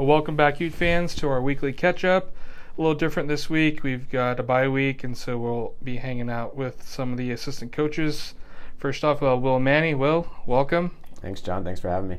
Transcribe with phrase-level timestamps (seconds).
[0.00, 2.32] Well, welcome back, Ute fans, to our weekly catch up.
[2.78, 3.82] A little different this week.
[3.82, 7.30] We've got a bye week, and so we'll be hanging out with some of the
[7.32, 8.32] assistant coaches.
[8.78, 9.92] First off, uh, Will Manny.
[9.94, 10.96] Will, welcome.
[11.16, 11.64] Thanks, John.
[11.64, 12.16] Thanks for having me.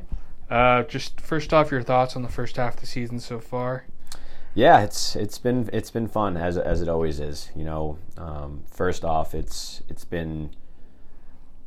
[0.48, 3.84] Uh, just first off, your thoughts on the first half of the season so far?
[4.54, 7.50] Yeah, it's it's been it's been fun as as it always is.
[7.56, 10.50] You know, um, first off, it's it's been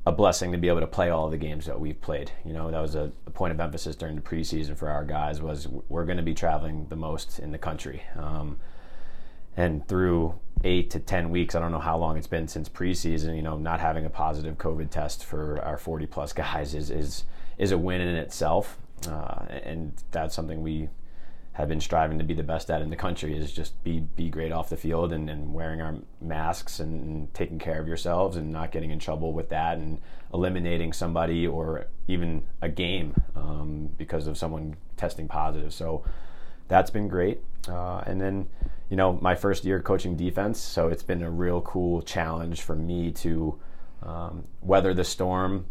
[0.06, 2.32] a blessing to be able to play all the games that we've played.
[2.46, 5.42] You know, that was a, a point of emphasis during the preseason for our guys
[5.42, 8.04] was we're going to be traveling the most in the country.
[8.16, 8.58] Um,
[9.58, 13.36] and through eight to ten weeks, I don't know how long it's been since preseason.
[13.36, 17.24] You know, not having a positive COVID test for our 40 plus guys is is
[17.58, 20.90] is a win in itself, uh, and that's something we
[21.56, 24.30] have been striving to be the best at in the country is just be be
[24.30, 28.52] great off the field and, and wearing our masks and, taking care of yourselves and
[28.52, 30.00] not getting in trouble with that and
[30.34, 35.74] eliminating somebody or even a game um, because of someone testing positive.
[35.74, 36.04] So
[36.68, 37.42] that's been great.
[37.70, 38.48] Uh, and then,
[38.90, 42.76] you know, my first year coaching defense, so it's been a real cool challenge for
[42.76, 43.60] me to
[44.04, 45.66] um, weather the storm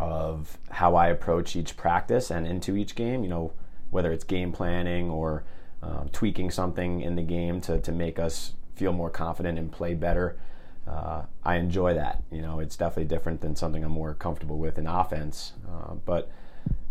[0.00, 3.22] of how I approach each practice and into each game.
[3.22, 3.52] You know
[3.92, 5.44] whether it's game planning or
[5.82, 9.94] um, tweaking something in the game to, to make us feel more confident and play
[9.94, 10.38] better.
[10.88, 12.22] Uh, I enjoy that.
[12.32, 15.52] You know, it's definitely different than something I'm more comfortable with in offense.
[15.68, 16.30] Uh, but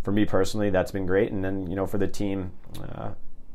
[0.04, 1.32] for me personally, that's been great.
[1.32, 3.12] And then, you know, for the team, uh,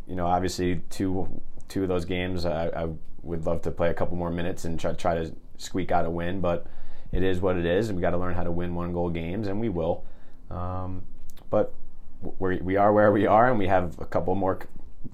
[0.09, 2.89] you know, obviously two two of those games, I, I,
[3.23, 6.11] would love to play a couple more minutes and try try to squeak out a
[6.11, 6.41] win.
[6.41, 6.67] But
[7.13, 9.11] it is what it is, and we got to learn how to win one goal
[9.11, 10.05] games, and we will.
[10.51, 11.03] Um,
[11.51, 11.75] but
[12.21, 14.61] we we are where we are, and we have a couple more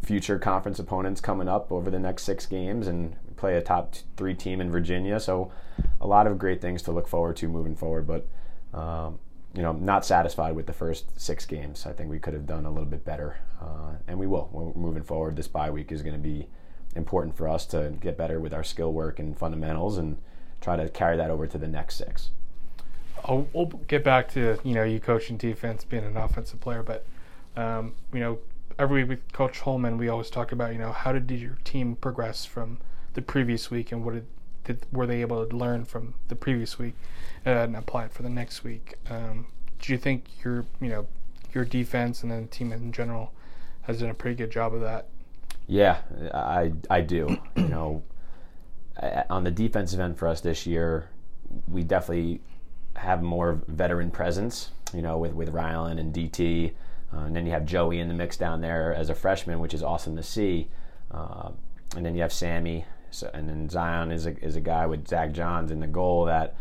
[0.02, 4.34] future conference opponents coming up over the next six games, and play a top three
[4.34, 5.18] team in Virginia.
[5.18, 5.52] So,
[6.00, 8.06] a lot of great things to look forward to moving forward.
[8.06, 8.28] But
[8.78, 9.18] um,
[9.54, 11.86] you know, not satisfied with the first six games.
[11.86, 14.48] I think we could have done a little bit better, uh, and we will.
[14.52, 16.48] We're moving forward, this bye week is going to be
[16.94, 20.18] important for us to get better with our skill work and fundamentals, and
[20.60, 22.30] try to carry that over to the next six.
[23.24, 27.06] I'll, we'll get back to you know you coaching defense, being an offensive player, but
[27.56, 28.38] um, you know
[28.78, 31.96] every week with Coach Holman, we always talk about you know how did your team
[31.96, 32.78] progress from
[33.14, 34.26] the previous week and what did,
[34.64, 36.94] did were they able to learn from the previous week
[37.46, 38.94] uh, and apply it for the next week.
[39.10, 39.46] Um,
[39.80, 41.06] do you think your you know
[41.52, 43.32] your defense and then the team in general
[43.82, 45.08] has done a pretty good job of that?
[45.66, 45.98] Yeah,
[46.32, 47.38] I I do.
[47.56, 48.02] you know,
[49.30, 51.10] on the defensive end for us this year,
[51.68, 52.40] we definitely
[52.96, 56.72] have more veteran presence, you know, with, with Rylan and DT.
[57.12, 59.74] Uh, and then you have Joey in the mix down there as a freshman, which
[59.74, 60.68] is awesome to see.
[61.10, 61.50] Uh,
[61.96, 62.84] and then you have Sammy.
[63.10, 66.24] So, and then Zion is a, is a guy with Zach Johns in the goal
[66.24, 66.54] that,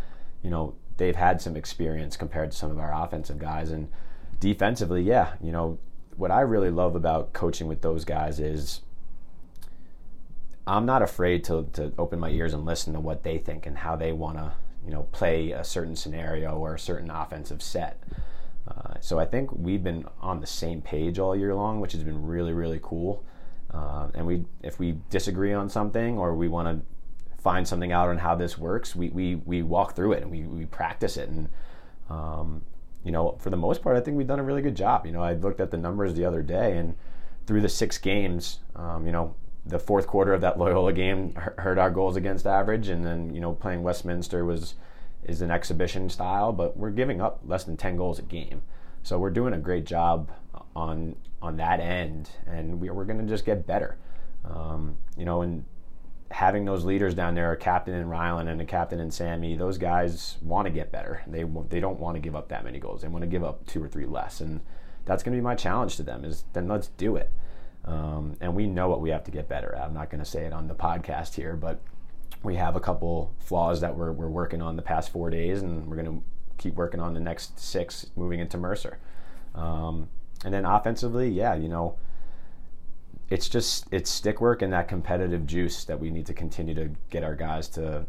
[0.43, 3.71] you know, they've had some experience compared to some of our offensive guys.
[3.71, 3.89] And
[4.39, 5.79] defensively, yeah, you know,
[6.17, 8.81] what I really love about coaching with those guys is
[10.67, 13.77] I'm not afraid to, to open my ears and listen to what they think and
[13.77, 14.53] how they want to
[14.85, 18.01] you know play a certain scenario or a certain offensive set.
[18.67, 22.03] Uh, so I think we've been on the same page all year long, which has
[22.03, 23.23] been really really cool.
[23.73, 28.09] Uh, and we if we disagree on something or we want to find something out
[28.09, 31.29] on how this works, we we, we walk through it and we, we practice it
[31.29, 31.49] and.
[32.09, 32.63] Um,
[33.03, 35.05] you know, for the most part, I think we've done a really good job.
[35.05, 36.95] You know, I looked at the numbers the other day, and
[37.47, 41.77] through the six games, um, you know, the fourth quarter of that Loyola game hurt
[41.77, 44.75] our goals against average, and then you know playing Westminster was
[45.23, 48.61] is an exhibition style, but we're giving up less than ten goals a game,
[49.03, 50.31] so we're doing a great job
[50.75, 53.97] on on that end, and we, are going to just get better.
[54.45, 55.65] Um, you know, and
[56.29, 59.77] having those leaders down there, a captain in Rylan and a captain in Sammy, those
[59.77, 61.23] guys want to get better.
[61.27, 63.01] They they don't want to give up that many goals.
[63.01, 64.61] They want to give up two or three less, and
[65.05, 66.23] that's going to be my challenge to them.
[66.25, 67.31] Is then let's do it.
[67.85, 69.83] Um, and we know what we have to get better at.
[69.83, 71.79] I'm not going to say it on the podcast here, but
[72.43, 75.87] we have a couple flaws that we're, we're working on the past four days, and
[75.87, 76.23] we're going to
[76.57, 78.99] keep working on the next six moving into Mercer.
[79.55, 80.09] Um,
[80.45, 81.97] and then offensively, yeah, you know,
[83.29, 86.91] it's just it's stick work and that competitive juice that we need to continue to
[87.09, 88.05] get our guys to,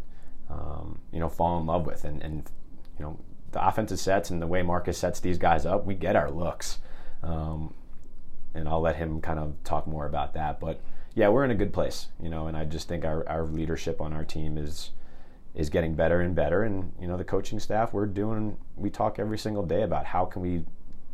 [0.50, 2.04] um, you know, fall in love with.
[2.04, 2.50] And, and
[2.98, 3.18] you know,
[3.52, 6.78] the offensive sets and the way Marcus sets these guys up, we get our looks.
[7.22, 7.74] Um,
[8.54, 10.60] and I'll let him kind of talk more about that.
[10.60, 10.80] But
[11.14, 14.00] yeah, we're in a good place, you know, and I just think our, our leadership
[14.00, 14.90] on our team is
[15.54, 16.62] is getting better and better.
[16.62, 18.56] And you know, the coaching staff, we're doing.
[18.76, 20.64] We talk every single day about how can we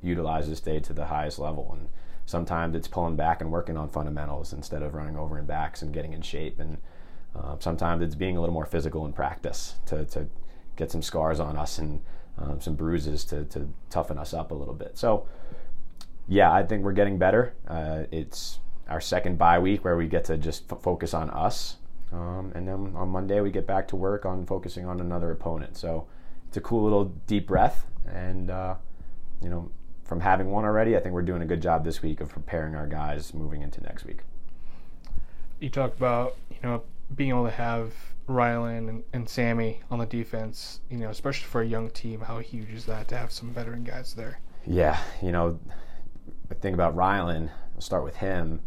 [0.00, 1.70] utilize this day to the highest level.
[1.73, 1.88] And
[2.25, 5.93] sometimes it's pulling back and working on fundamentals instead of running over and backs and
[5.93, 6.61] getting in shape.
[6.61, 6.79] And
[7.35, 10.29] uh, sometimes it's being a little more physical in practice to to
[10.76, 12.00] get some scars on us and
[12.38, 14.96] um, some bruises to to toughen us up a little bit.
[14.96, 15.26] So
[16.28, 17.54] yeah, I think we're getting better.
[17.66, 21.76] Uh, it's our second bye week where we get to just f- focus on us.
[22.12, 25.76] Um, and then on Monday, we get back to work on focusing on another opponent.
[25.76, 26.06] So
[26.46, 27.86] it's a cool little deep breath.
[28.06, 28.76] And, uh,
[29.42, 29.70] you know,
[30.04, 32.75] from having one already, I think we're doing a good job this week of preparing
[32.75, 34.20] our guys moving into next week.
[35.60, 36.82] You talked about, you know,
[37.14, 37.92] being able to have
[38.28, 42.38] Rylan and, and Sammy on the defense, you know, especially for a young team, how
[42.38, 44.40] huge is that to have some veteran guys there?
[44.66, 45.58] Yeah, you know,
[46.48, 48.60] the thing about Rylan, I'll start with him.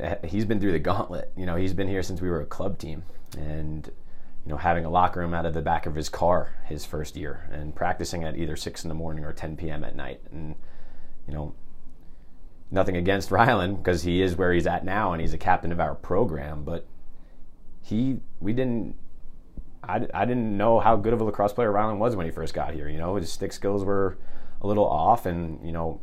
[0.00, 1.32] Eh, he's been through the gauntlet.
[1.36, 3.04] You know, he's been here since we were a club team,
[3.36, 3.90] and
[4.44, 7.16] you know, having a locker room out of the back of his car his first
[7.16, 9.84] year, and practicing at either six in the morning or 10 p.m.
[9.84, 10.54] at night, and
[11.26, 11.54] you know,
[12.70, 15.80] nothing against Rylan because he is where he's at now, and he's a captain of
[15.80, 16.86] our program, but
[17.82, 18.96] he, we didn't.
[19.82, 22.52] I, I didn't know how good of a lacrosse player Rylan was when he first
[22.52, 22.88] got here.
[22.88, 24.18] You know, his stick skills were
[24.60, 26.00] a little off, and you know,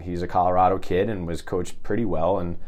[0.00, 2.38] he's a Colorado kid and was coached pretty well.
[2.38, 2.58] And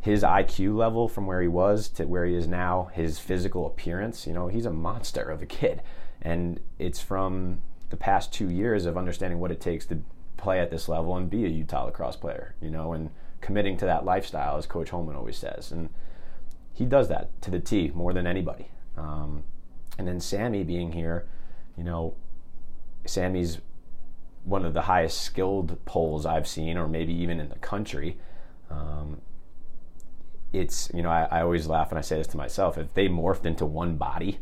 [0.00, 4.26] his IQ level from where he was to where he is now, his physical appearance,
[4.26, 5.82] you know, he's a monster of a kid.
[6.20, 10.02] And it's from the past two years of understanding what it takes to
[10.36, 13.10] play at this level and be a Utah lacrosse player, you know, and
[13.40, 15.72] committing to that lifestyle, as Coach Holman always says.
[15.72, 15.88] And
[16.72, 18.68] he does that to the T more than anybody.
[18.96, 19.44] Um,
[19.96, 21.26] and then Sammy being here,
[21.76, 22.14] you know,
[23.06, 23.58] Sammy's
[24.44, 28.18] one of the highest skilled poles I've seen, or maybe even in the country.
[28.70, 29.20] Um,
[30.52, 32.78] it's you know I, I, always laugh and I say this to myself.
[32.78, 34.38] If they morphed into one body,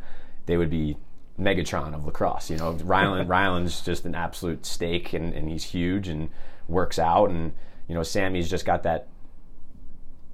[0.46, 0.96] they would be
[1.38, 2.50] Megatron of lacrosse.
[2.50, 6.28] You know, Rylan Rylan's just an absolute steak, and, and he's huge and
[6.69, 7.52] works out, and
[7.88, 9.08] you know Sammy's just got that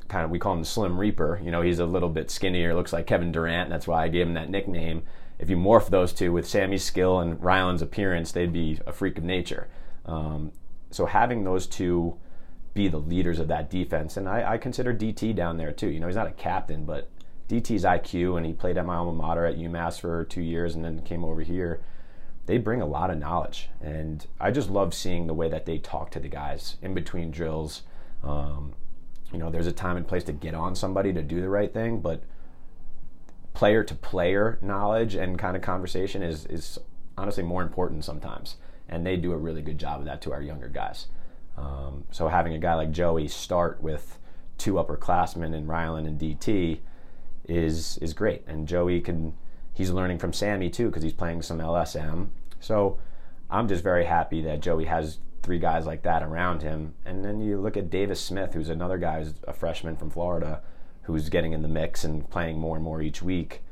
[0.08, 1.40] kind of we call him the Slim Reaper.
[1.42, 3.70] You know, he's a little bit skinnier, looks like Kevin Durant.
[3.70, 5.02] That's why I gave him that nickname
[5.38, 9.18] if you morph those two with Sammy's skill and Rylan's appearance, they'd be a freak
[9.18, 9.68] of nature.
[10.04, 10.52] Um,
[10.90, 12.18] so having those two
[12.74, 15.88] be the leaders of that defense, and I, I, consider DT down there too.
[15.88, 17.10] You know, he's not a captain, but
[17.48, 20.84] DT's IQ, and he played at my alma mater at UMass for two years, and
[20.84, 21.80] then came over here.
[22.46, 25.78] They bring a lot of knowledge, and I just love seeing the way that they
[25.78, 27.82] talk to the guys in between drills.
[28.22, 28.74] Um,
[29.32, 31.72] you know, there's a time and place to get on somebody to do the right
[31.72, 32.22] thing, but
[33.58, 36.78] player to player knowledge and kind of conversation is is
[37.16, 38.54] honestly more important sometimes,
[38.88, 41.08] and they do a really good job of that to our younger guys.
[41.56, 44.16] Um, so having a guy like Joey start with
[44.58, 46.78] two upperclassmen in Rylan and DT
[47.48, 49.34] is is great, and Joey can
[49.74, 52.28] he's learning from Sammy too because he's playing some LSM.
[52.60, 53.00] So
[53.50, 56.94] I'm just very happy that Joey has three guys like that around him.
[57.04, 60.62] And then you look at Davis Smith, who's another guy who's a freshman from Florida,
[61.08, 63.62] who's getting in the mix and playing more and more each week.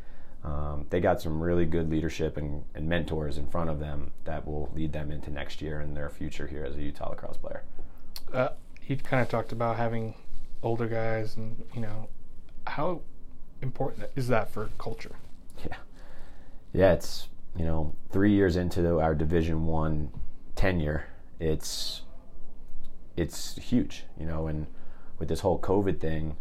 [0.43, 4.47] Um, they got some really good leadership and, and, mentors in front of them that
[4.47, 7.63] will lead them into next year and their future here as a Utah lacrosse player.
[8.33, 8.51] Uh,
[8.87, 10.15] you kind of talked about having
[10.63, 12.09] older guys, and you know,
[12.67, 13.03] how
[13.61, 15.17] important is that for culture?
[15.69, 15.77] Yeah,
[16.73, 17.29] yeah, it's
[17.59, 20.11] you know, three years into our Division One
[20.55, 21.07] tenure,
[21.41, 22.03] it's
[23.17, 24.67] it's huge, you know, and
[25.19, 26.37] with this whole COVID thing,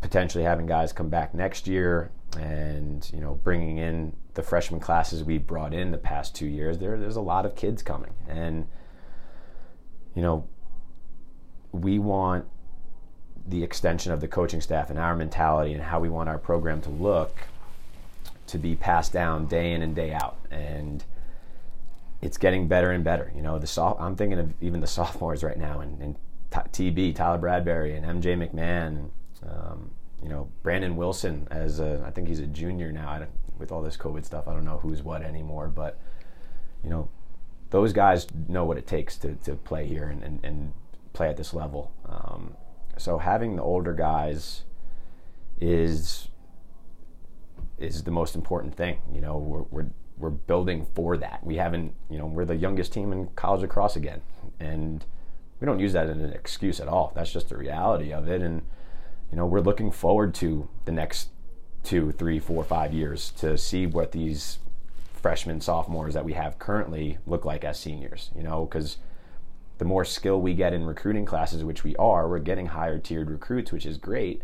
[0.00, 5.24] potentially having guys come back next year and you know bringing in the freshman classes
[5.24, 8.12] we brought in the past two years there there's a lot of kids coming.
[8.28, 8.66] And
[10.14, 10.46] you know
[11.72, 12.46] we want
[13.46, 16.80] the extension of the coaching staff and our mentality and how we want our program
[16.82, 17.36] to look
[18.46, 20.38] to be passed down day in and day out.
[20.50, 21.04] And
[22.20, 23.32] it's getting better and better.
[23.34, 26.16] You know the soft, I'm thinking of even the sophomores right now and, and
[26.50, 29.10] TB Tyler Bradbury and MJ McMahon
[29.46, 29.90] um,
[30.22, 33.26] you know, Brandon Wilson as a, I think he's a junior now.
[33.58, 35.68] with all this COVID stuff, I don't know who's what anymore.
[35.68, 35.98] But
[36.82, 37.08] you know,
[37.70, 40.72] those guys know what it takes to, to play here and, and, and
[41.12, 41.92] play at this level.
[42.06, 42.54] Um,
[42.96, 44.62] so having the older guys
[45.60, 46.28] is
[47.78, 48.98] is the most important thing.
[49.12, 51.44] You know, we're, we're we're building for that.
[51.44, 54.20] We haven't, you know, we're the youngest team in college lacrosse again,
[54.58, 55.04] and
[55.60, 57.12] we don't use that as an excuse at all.
[57.14, 58.62] That's just the reality of it, and
[59.30, 61.28] you know, we're looking forward to the next
[61.82, 64.58] two, three, four, five years to see what these
[65.12, 68.98] freshmen, sophomores that we have currently look like as seniors, you know, because
[69.78, 73.30] the more skill we get in recruiting classes, which we are, we're getting higher tiered
[73.30, 74.42] recruits, which is great.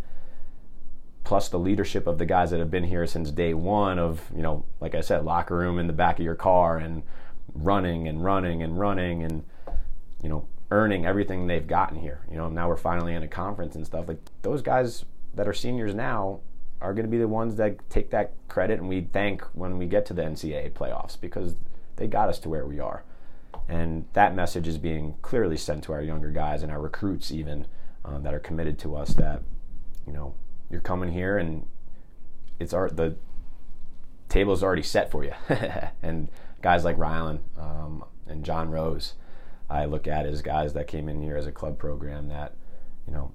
[1.24, 4.42] Plus the leadership of the guys that have been here since day one of, you
[4.42, 7.02] know, like I said, locker room in the back of your car and
[7.54, 9.44] running and running and running and,
[10.22, 12.20] you know, earning everything they've gotten here.
[12.28, 14.08] You know, now we're finally in a conference and stuff.
[14.08, 15.04] Like those guys
[15.34, 16.40] that are seniors now
[16.80, 19.86] are going to be the ones that take that credit and we thank when we
[19.86, 21.54] get to the NCAA playoffs because
[21.94, 23.04] they got us to where we are.
[23.68, 27.68] And that message is being clearly sent to our younger guys and our recruits, even
[28.04, 29.14] um, that are committed to us.
[29.14, 29.42] That
[30.06, 30.34] you know,
[30.70, 31.66] you're coming here and
[32.58, 33.16] it's our the
[34.28, 35.32] table is already set for you.
[36.02, 36.28] and
[36.60, 39.14] guys like Rylan um, and John Rose,
[39.68, 42.54] I look at as guys that came in here as a club program that,
[43.06, 43.32] you know,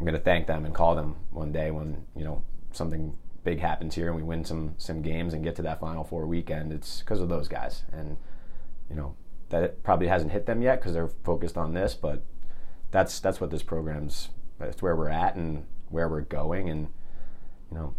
[0.00, 3.60] I'm going to thank them and call them one day when you know something big
[3.60, 6.72] happens here and we win some some games and get to that Final Four weekend.
[6.72, 8.16] It's because of those guys, and
[8.88, 9.14] you know
[9.50, 12.24] that probably hasn't hit them yet because they're focused on this, but
[12.90, 14.30] that's that's what this program's.
[14.58, 16.88] That's where we're at and where we're going, and
[17.70, 17.94] you know,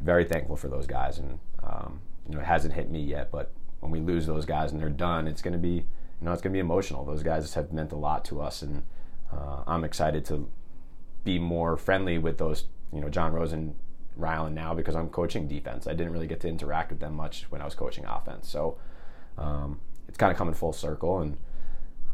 [0.00, 1.18] very thankful for those guys.
[1.18, 4.72] And um, you know, it hasn't hit me yet, but when we lose those guys
[4.72, 5.86] and they're done, it's going to be
[6.24, 7.04] you know it's going to be emotional.
[7.04, 8.82] Those guys have meant a lot to us, and
[9.30, 10.48] uh, I'm excited to
[11.22, 12.64] be more friendly with those,
[12.94, 13.74] you know, John Rose and
[14.18, 15.86] Rylan now because I'm coaching defense.
[15.86, 18.48] I didn't really get to interact with them much when I was coaching offense.
[18.48, 18.78] So
[19.36, 21.36] um, it's kind of coming full circle, and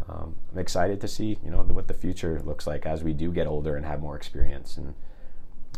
[0.09, 3.31] um, I'm excited to see, you know, what the future looks like as we do
[3.31, 4.77] get older and have more experience.
[4.77, 4.95] And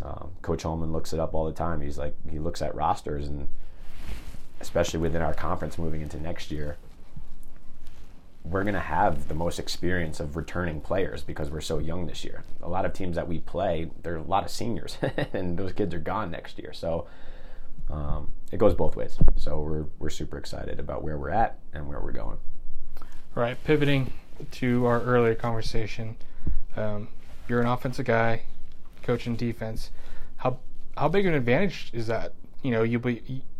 [0.01, 1.83] um, Coach Holman looks it up all the time.
[1.83, 3.49] He's like, he looks at rosters, and
[4.59, 6.79] especially within our conference moving into next year,
[8.45, 12.25] we're going to have the most experience of returning players because we're so young this
[12.25, 12.43] year.
[12.63, 14.99] A lot of teams that we play, there are a lot of seniors,
[15.33, 16.73] and those kids are gone next year.
[16.73, 17.07] So
[17.91, 19.17] um, it goes both ways.
[19.37, 22.39] So we're we're super excited about where we're at and where we're going.
[23.01, 24.13] All right, pivoting
[24.53, 26.17] to our earlier conversation,
[26.77, 27.09] um,
[27.49, 28.43] you're an offensive guy,
[29.03, 29.91] coaching defense.
[30.37, 30.59] How
[30.97, 32.35] how big an advantage is that?
[32.63, 33.01] You know, you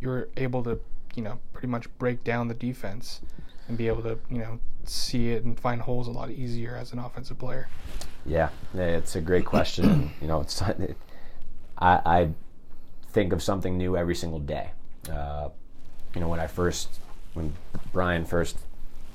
[0.01, 0.81] you're able to
[1.15, 3.21] you know pretty much break down the defense
[3.69, 6.93] and be able to you know see it and find holes a lot easier as
[6.93, 7.69] an offensive player?
[8.25, 10.13] Yeah, it's a great question.
[10.21, 10.97] you know, it's it,
[11.79, 12.29] I, I,
[13.09, 14.71] think of something new every single day.
[15.11, 15.51] Uh,
[16.15, 16.89] you know, when I first
[17.35, 17.53] when
[17.93, 18.59] Brian first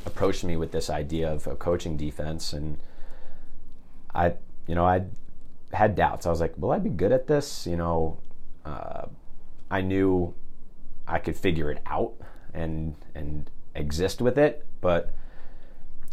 [0.06, 2.78] approached me with this idea of a coaching defense, and
[4.14, 4.34] I,
[4.68, 5.04] you know, I
[5.74, 6.26] had doubts.
[6.26, 7.66] I was like, will I be good at this?
[7.66, 8.20] You know,
[8.66, 9.08] uh,
[9.72, 10.34] I knew
[11.08, 12.14] I could figure it out
[12.54, 15.14] and and exist with it, but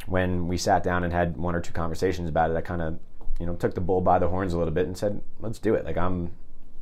[0.06, 2.98] when we sat down and had one or two conversations about it, I kind of,
[3.40, 5.74] you know, took the bull by the horns a little bit and said, let's do
[5.74, 5.84] it.
[5.84, 6.32] Like I'm,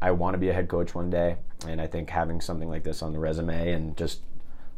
[0.00, 2.83] I want to be a head coach one day, and I think having something like
[2.83, 4.23] this on the resume and just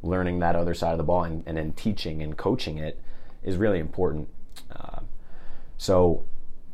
[0.03, 3.01] learning that other side of the ball and, and then teaching and coaching it
[3.43, 4.29] is really important.
[4.71, 5.01] Uh,
[5.79, 6.25] so,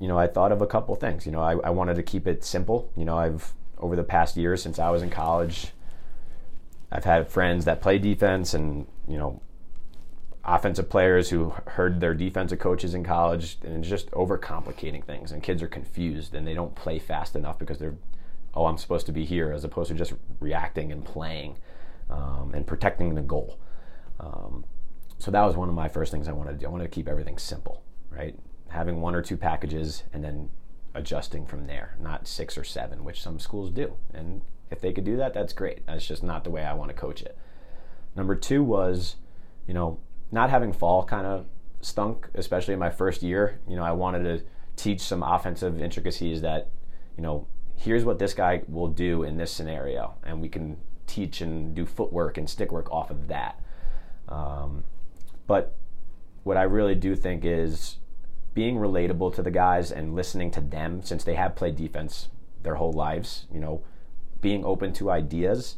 [0.01, 1.27] you know, I thought of a couple things.
[1.27, 2.91] You know, I, I wanted to keep it simple.
[2.97, 5.69] You know, I've over the past year since I was in college,
[6.93, 9.41] I've had friends that play defense and you know
[10.45, 15.43] offensive players who heard their defensive coaches in college and it's just overcomplicating things and
[15.43, 17.97] kids are confused and they don't play fast enough because they're
[18.55, 21.57] oh i'm supposed to be here as opposed to just reacting and playing
[22.09, 23.57] um, and protecting the goal.
[24.19, 24.65] Um,
[25.19, 26.67] so that was one of my first things i wanted to do.
[26.67, 28.37] I wanted to keep everything simple right?
[28.69, 30.51] Having one or two packages and then
[30.95, 35.05] adjusting from there not six or seven which some schools do and if they could
[35.05, 37.37] do that that's great that's just not the way i want to coach it
[38.17, 39.17] number two was
[39.67, 39.99] you know
[40.33, 41.47] not having fall kind of
[41.81, 43.61] stunk, especially in my first year.
[43.69, 44.45] You know, I wanted to
[44.77, 46.69] teach some offensive intricacies that,
[47.17, 47.47] you know,
[47.77, 51.87] here's what this guy will do in this scenario, and we can teach and do
[51.87, 53.61] footwork and stick work off of that.
[54.29, 54.85] Um,
[55.47, 55.75] but
[56.45, 57.97] what I really do think is
[58.55, 62.29] being relatable to the guys and listening to them since they have played defense
[62.63, 63.83] their whole lives, you know,
[64.41, 65.77] being open to ideas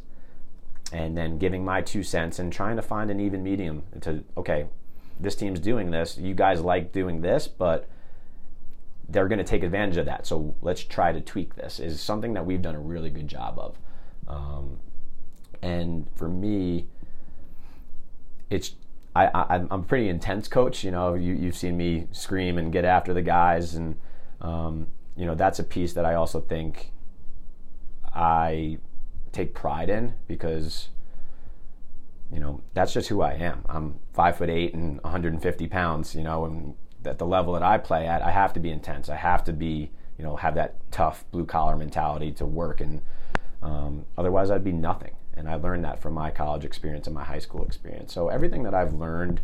[0.91, 4.67] and then giving my two cents and trying to find an even medium to okay
[5.19, 7.87] this team's doing this you guys like doing this but
[9.09, 12.33] they're going to take advantage of that so let's try to tweak this is something
[12.33, 13.77] that we've done a really good job of
[14.27, 14.79] um,
[15.61, 16.87] and for me
[18.49, 18.75] it's
[19.15, 20.83] I, I, am a pretty intense coach.
[20.83, 23.95] You know, you, you've seen me scream and get after the guys, and
[24.41, 26.92] um, you know that's a piece that I also think
[28.13, 28.77] I
[29.31, 30.89] take pride in because
[32.31, 33.65] you know that's just who I am.
[33.67, 36.15] I'm five foot eight and 150 pounds.
[36.15, 39.09] You know, and at the level that I play at, I have to be intense.
[39.09, 43.01] I have to be you know have that tough blue collar mentality to work, and
[43.61, 45.15] um, otherwise I'd be nothing.
[45.35, 48.13] And I learned that from my college experience and my high school experience.
[48.13, 49.41] So everything that I've learned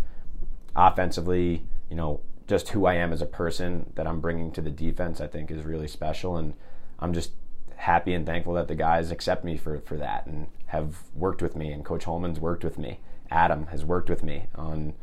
[0.76, 4.70] offensively, you know, just who I am as a person that I'm bringing to the
[4.70, 6.38] defense, I think is really special.
[6.38, 6.54] And
[7.00, 7.32] I'm just
[7.80, 11.56] happy and thankful that the guys accept me for, for that and have worked with
[11.56, 13.00] me and coach holman's worked with me.
[13.32, 14.94] Adam has worked with me on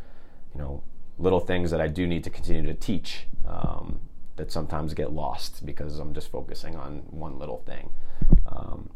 [0.55, 0.83] you know
[1.19, 4.01] little things that i do need to continue to teach um,
[4.37, 7.89] that sometimes get lost because i'm just focusing on one little thing.
[8.47, 8.91] Um,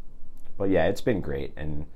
[0.57, 1.87] but yeah it's been great and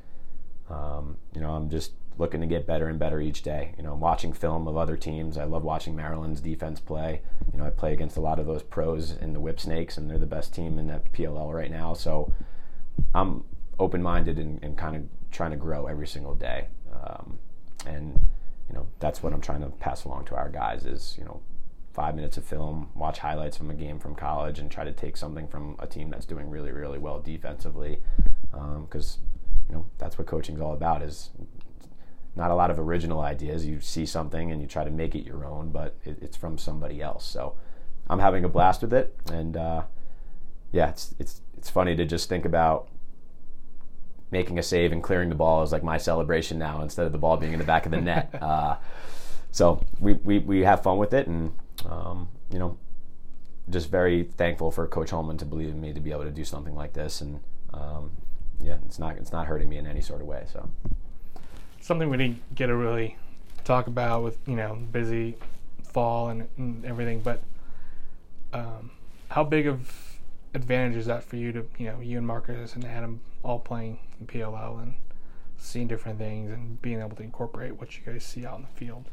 [0.72, 3.74] um, you know i'm just looking to get better and better each day.
[3.78, 5.38] You know, watching film of other teams.
[5.38, 7.22] I love watching Maryland's defense play.
[7.52, 10.18] You know, I play against a lot of those pros in the Whipsnakes, and they're
[10.18, 11.94] the best team in that PLL right now.
[11.94, 12.32] So
[13.14, 13.44] I'm
[13.80, 16.68] open minded and, and kind of trying to grow every single day.
[16.94, 17.40] Um,
[17.86, 18.20] and
[18.70, 21.42] you know, that's what I'm trying to pass along to our guys is you know
[21.94, 25.16] five minutes of film, watch highlights from a game from college, and try to take
[25.16, 28.00] something from a team that's doing really, really well defensively.
[28.52, 29.24] Because um,
[29.70, 31.02] you know that's what coaching is all about.
[31.02, 31.30] Is
[32.36, 33.65] not a lot of original ideas.
[33.65, 36.58] You see something and you try to make it your own, but it, it's from
[36.58, 37.25] somebody else.
[37.25, 37.56] So
[38.10, 39.84] I'm having a blast with it, and uh,
[40.72, 42.89] yeah, it's it's it's funny to just think about
[44.32, 47.18] making a save and clearing the ball is like my celebration now instead of the
[47.18, 48.30] ball being in the back of the net.
[48.42, 48.75] Uh,
[49.51, 51.54] so we, we, we have fun with it, and
[51.89, 52.77] um, you know,
[53.70, 56.44] just very thankful for Coach Holman to believe in me to be able to do
[56.44, 57.39] something like this, and
[57.74, 58.12] um,
[58.62, 60.44] yeah, it's not it's not hurting me in any sort of way.
[60.51, 60.70] So
[61.86, 63.15] something we didn't get to really
[63.63, 65.36] talk about with you know busy
[65.84, 67.42] fall and, and everything, but
[68.54, 68.89] um,
[69.30, 70.18] how big of
[70.56, 74.00] advantage is that for you to you know you and Marcus and Adam all playing
[74.20, 74.96] in PLL and
[75.58, 78.80] seeing different things and being able to incorporate what you guys see out in the
[78.80, 79.06] field?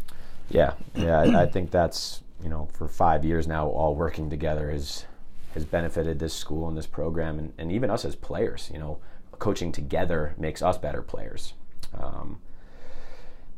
[0.48, 4.70] Yeah, yeah, I, I think that's you know, for five years now, all working together
[4.70, 5.04] has
[5.52, 8.70] has benefited this school and this program, and, and even us as players.
[8.72, 8.98] You know,
[9.32, 11.52] coaching together makes us better players.
[11.98, 12.40] Um,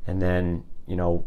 [0.07, 1.25] and then, you know,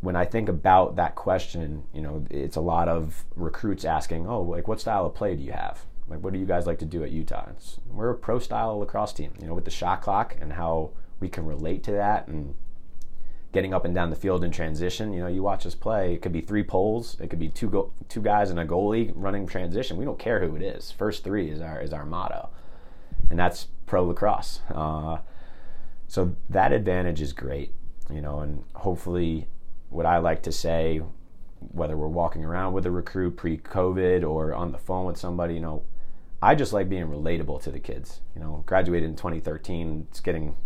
[0.00, 4.42] when I think about that question, you know, it's a lot of recruits asking, "Oh,
[4.42, 5.84] like what style of play do you have?
[6.08, 8.78] Like, what do you guys like to do at Utah?" It's, we're a pro style
[8.78, 10.90] lacrosse team, you know, with the shot clock and how
[11.20, 12.54] we can relate to that and
[13.50, 15.12] getting up and down the field in transition.
[15.12, 16.14] You know, you watch us play.
[16.14, 17.16] It could be three poles.
[17.20, 19.96] It could be two go- two guys and a goalie running transition.
[19.96, 20.92] We don't care who it is.
[20.92, 22.50] First three is our is our motto,
[23.30, 24.60] and that's pro lacrosse.
[24.72, 25.18] Uh,
[26.08, 27.72] so that advantage is great.
[28.10, 29.46] You know, and hopefully,
[29.90, 31.02] what I like to say,
[31.58, 35.60] whether we're walking around with a recruit pre-COVID or on the phone with somebody, you
[35.60, 35.82] know,
[36.40, 38.20] I just like being relatable to the kids.
[38.34, 40.06] You know, graduated in 2013.
[40.10, 40.56] It's getting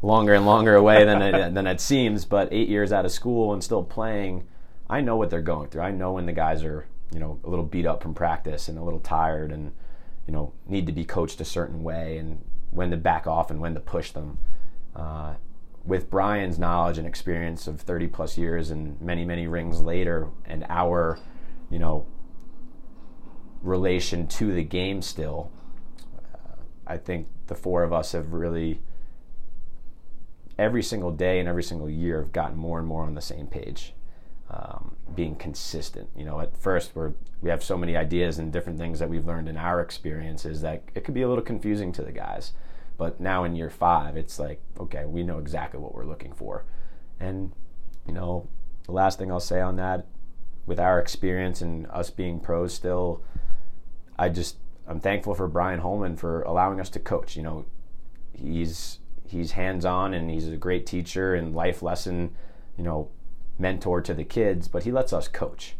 [0.00, 2.24] longer and longer away than it, than it seems.
[2.24, 4.46] But eight years out of school and still playing,
[4.88, 5.82] I know what they're going through.
[5.82, 8.78] I know when the guys are you know a little beat up from practice and
[8.78, 9.72] a little tired and
[10.26, 13.60] you know need to be coached a certain way and when to back off and
[13.60, 14.38] when to push them.
[14.98, 15.34] Uh,
[15.84, 20.66] with Brian's knowledge and experience of 30 plus years and many many rings later, and
[20.68, 21.18] our
[21.70, 22.06] you know
[23.62, 25.50] relation to the game still,
[26.34, 28.82] uh, I think the four of us have really
[30.58, 33.46] every single day and every single year have gotten more and more on the same
[33.46, 33.94] page.
[34.50, 36.08] Um, being consistent.
[36.16, 39.26] You know, at first we're we have so many ideas and different things that we've
[39.26, 42.52] learned in our experiences that it could be a little confusing to the guys.
[42.98, 46.64] But now in year five, it's like okay, we know exactly what we're looking for.
[47.18, 47.52] And
[48.06, 48.48] you know,
[48.84, 50.06] the last thing I'll say on that,
[50.66, 53.22] with our experience and us being pros still,
[54.18, 54.56] I just
[54.86, 57.36] I'm thankful for Brian Holman for allowing us to coach.
[57.36, 57.64] You know,
[58.32, 62.34] he's he's hands on and he's a great teacher and life lesson,
[62.76, 63.10] you know,
[63.58, 65.76] mentor to the kids, but he lets us coach.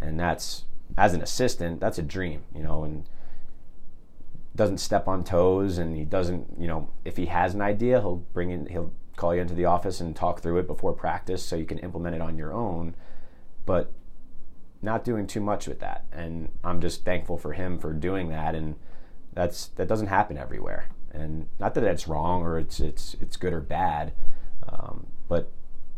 [0.00, 0.64] And that's
[0.96, 3.08] as an assistant, that's a dream, you know, and
[4.60, 8.24] doesn't step on toes and he doesn't, you know, if he has an idea, he'll
[8.32, 11.56] bring in he'll call you into the office and talk through it before practice so
[11.56, 12.94] you can implement it on your own.
[13.66, 13.92] But
[14.82, 16.04] not doing too much with that.
[16.12, 18.76] And I'm just thankful for him for doing that and
[19.32, 23.52] that's that doesn't happen everywhere and not that it's wrong or it's it's it's good
[23.52, 24.12] or bad,
[24.68, 25.50] um, but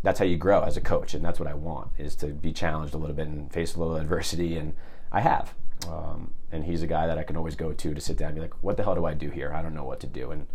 [0.02, 2.52] that's how you grow as a coach, and that's what I want is to be
[2.52, 4.74] challenged a little bit and face a little adversity, and
[5.10, 5.54] I have.
[5.88, 8.36] Um, and he's a guy that I can always go to to sit down and
[8.36, 9.52] be like, "What the hell do I do here?
[9.52, 10.46] I don't know what to do," and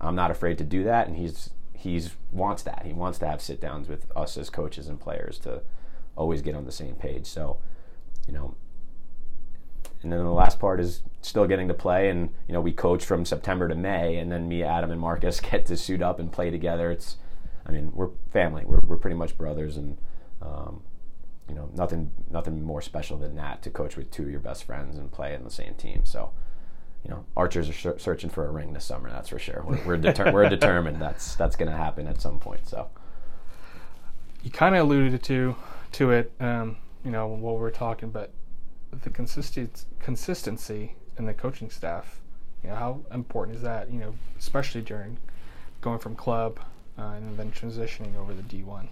[0.00, 2.82] I'm not afraid to do that, and he's he's wants that.
[2.84, 5.62] He wants to have sit downs with us as coaches and players to
[6.16, 7.26] always get on the same page.
[7.26, 7.58] So,
[8.26, 8.56] you know,
[10.02, 12.08] and then the last part is still getting to play.
[12.08, 14.16] And you know we coach from september to may.
[14.16, 16.90] And then me adam and marcus get to suit up and play together.
[16.90, 17.16] It's
[17.66, 18.64] i mean we're family.
[18.64, 19.76] We're, we're pretty much brothers.
[19.76, 19.98] And
[20.42, 20.82] um,
[21.48, 24.64] you know nothing nothing more special than that to coach with two of your best
[24.64, 26.30] friends and play in the same team so
[27.04, 29.96] you know archers are searching for a ring this summer that's for sure we're, we're,
[29.96, 32.88] deter- we're determined that's that's going to happen at some point so
[34.42, 35.54] you kind of alluded to
[35.92, 38.32] to it um, you know while we we're talking but
[39.02, 42.20] the consistent consistency in the coaching staff.
[42.62, 43.90] You know, how important is that?
[43.90, 45.18] You know, especially during
[45.80, 46.60] going from club
[46.98, 48.88] uh, and then transitioning over the D1.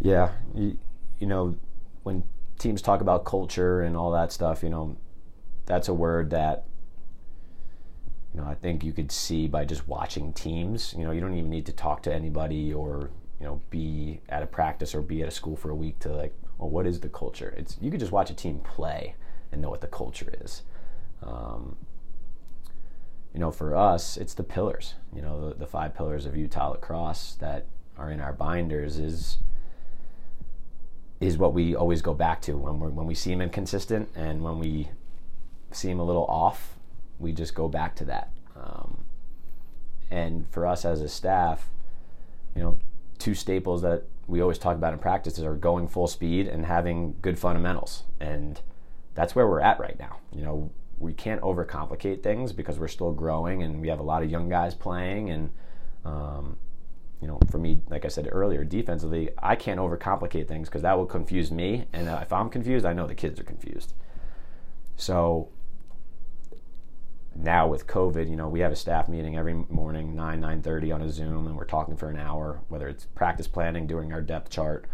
[0.00, 0.78] Yeah, you,
[1.22, 1.54] you know,
[2.02, 2.24] when
[2.58, 4.96] teams talk about culture and all that stuff, you know,
[5.66, 6.64] that's a word that
[8.34, 10.92] you know, I think you could see by just watching teams.
[10.98, 14.42] You know, you don't even need to talk to anybody or you know be at
[14.42, 16.98] a practice or be at a school for a week to like, well, what is
[16.98, 17.54] the culture?
[17.56, 19.14] It's you could just watch a team play
[19.52, 20.62] and know what the culture is.
[21.22, 21.76] Um,
[23.32, 24.94] you know, for us, it's the pillars.
[25.14, 29.38] You know, the, the five pillars of Utah lacrosse that are in our binders is
[31.22, 34.42] is what we always go back to when we when we see them inconsistent and
[34.42, 34.88] when we
[35.70, 36.76] see them a little off,
[37.18, 38.30] we just go back to that.
[38.56, 39.04] Um,
[40.10, 41.70] and for us as a staff,
[42.56, 42.78] you know,
[43.18, 47.14] two staples that we always talk about in practice are going full speed and having
[47.22, 48.02] good fundamentals.
[48.20, 48.60] And
[49.14, 50.18] that's where we're at right now.
[50.32, 54.22] You know, we can't overcomplicate things because we're still growing and we have a lot
[54.22, 55.50] of young guys playing and
[56.04, 56.56] um,
[57.22, 60.98] you know, for me, like I said earlier, defensively, I can't overcomplicate things because that
[60.98, 61.86] will confuse me.
[61.92, 63.94] And if I'm confused, I know the kids are confused.
[64.96, 65.48] So
[67.36, 71.02] now with COVID, you know, we have a staff meeting every morning, 9, 9.30 on
[71.02, 74.50] a Zoom, and we're talking for an hour, whether it's practice planning, doing our depth
[74.50, 74.86] chart,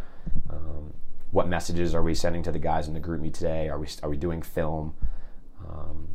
[0.51, 0.93] um,
[1.31, 3.71] what messages are we sending to the guys in the group meet today?
[3.71, 4.95] Are we, are we doing film?
[5.67, 6.09] Um,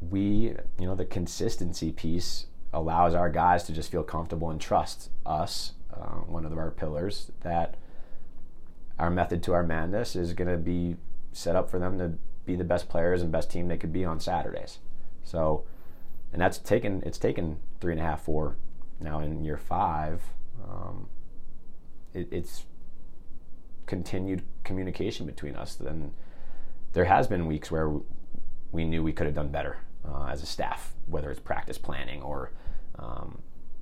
[0.00, 5.10] we, you know, the consistency piece allows our guys to just feel comfortable and trust
[5.24, 7.76] us, uh, one of our pillars, that
[8.98, 10.96] our method to our madness is going to be
[11.32, 12.12] set up for them to
[12.44, 14.78] be the best players and best team they could be on Saturdays.
[15.22, 15.64] So,
[16.32, 18.56] and that's taken, it's taken three and a half, four
[19.00, 20.22] now in year five.
[20.68, 21.08] Um,
[22.12, 22.64] it, it's
[23.86, 25.80] continued communication between us.
[25.80, 26.12] And
[26.92, 27.92] there has been weeks where
[28.72, 32.22] we knew we could have done better uh, as a staff, whether it's practice planning
[32.22, 32.52] or
[32.98, 33.38] um,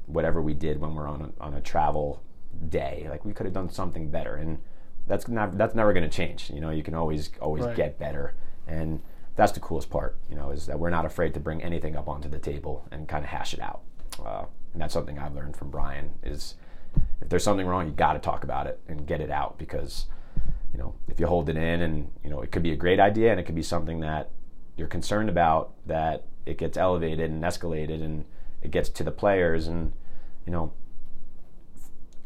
[0.06, 2.22] whatever we did when we're on a, on a travel
[2.68, 3.06] day.
[3.08, 4.58] Like we could have done something better, and
[5.06, 6.50] that's not that's never going to change.
[6.50, 7.76] You know, you can always always right.
[7.76, 8.34] get better,
[8.66, 9.00] and
[9.36, 10.16] that's the coolest part.
[10.28, 13.08] You know, is that we're not afraid to bring anything up onto the table and
[13.08, 13.82] kind of hash it out.
[14.24, 16.54] Uh, and that's something I've learned from Brian is
[17.20, 20.06] if there's something wrong, you got to talk about it and get it out because
[20.72, 23.00] you know if you hold it in and you know it could be a great
[23.00, 24.30] idea and it could be something that
[24.76, 28.24] you're concerned about that it gets elevated and escalated and
[28.62, 29.92] it gets to the players and
[30.46, 30.72] you know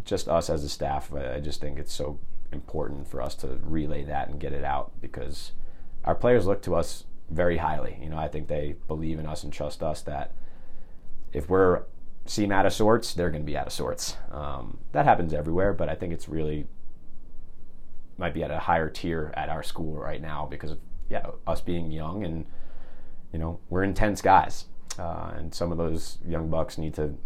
[0.04, 2.18] just us as a staff i just think it's so
[2.52, 5.52] important for us to relay that and get it out because
[6.04, 7.98] our players look to us very highly.
[8.00, 10.32] You know i think they believe in us and trust us that
[11.32, 11.82] if we're
[12.24, 14.16] seem out of sorts they're going to be out of sorts.
[14.30, 16.66] Um, that happens everywhere but i think it's really
[18.18, 20.78] might be at a higher tier at our school right now because of
[21.10, 22.46] yeah us being young and
[23.32, 24.66] you know we're intense guys
[24.98, 27.16] uh, and some of those young bucks need to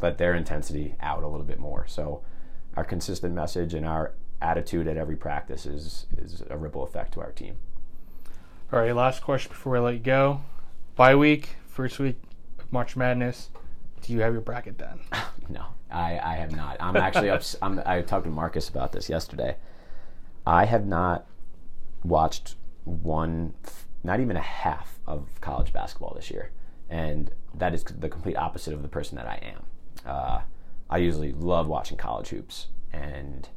[0.00, 1.86] let their intensity out a little bit more.
[1.86, 2.22] So
[2.76, 7.20] our consistent message and our attitude at every practice is is a ripple effect to
[7.20, 7.56] our team.
[8.72, 10.42] All right, last question before I let you go.
[10.94, 12.16] Bye week, first week
[12.58, 13.48] of March Madness.
[14.02, 15.00] Do you have your bracket done?
[15.48, 16.76] no, I, I have not.
[16.80, 19.56] I'm actually ups- I'm, I talked to Marcus about this yesterday.
[20.46, 21.26] I have not
[22.04, 23.54] watched one,
[24.04, 26.50] not even a half of college basketball this year
[26.88, 29.62] and that is the complete opposite of the person that I am.
[30.04, 30.40] Uh,
[30.88, 33.48] I usually love watching college hoops, and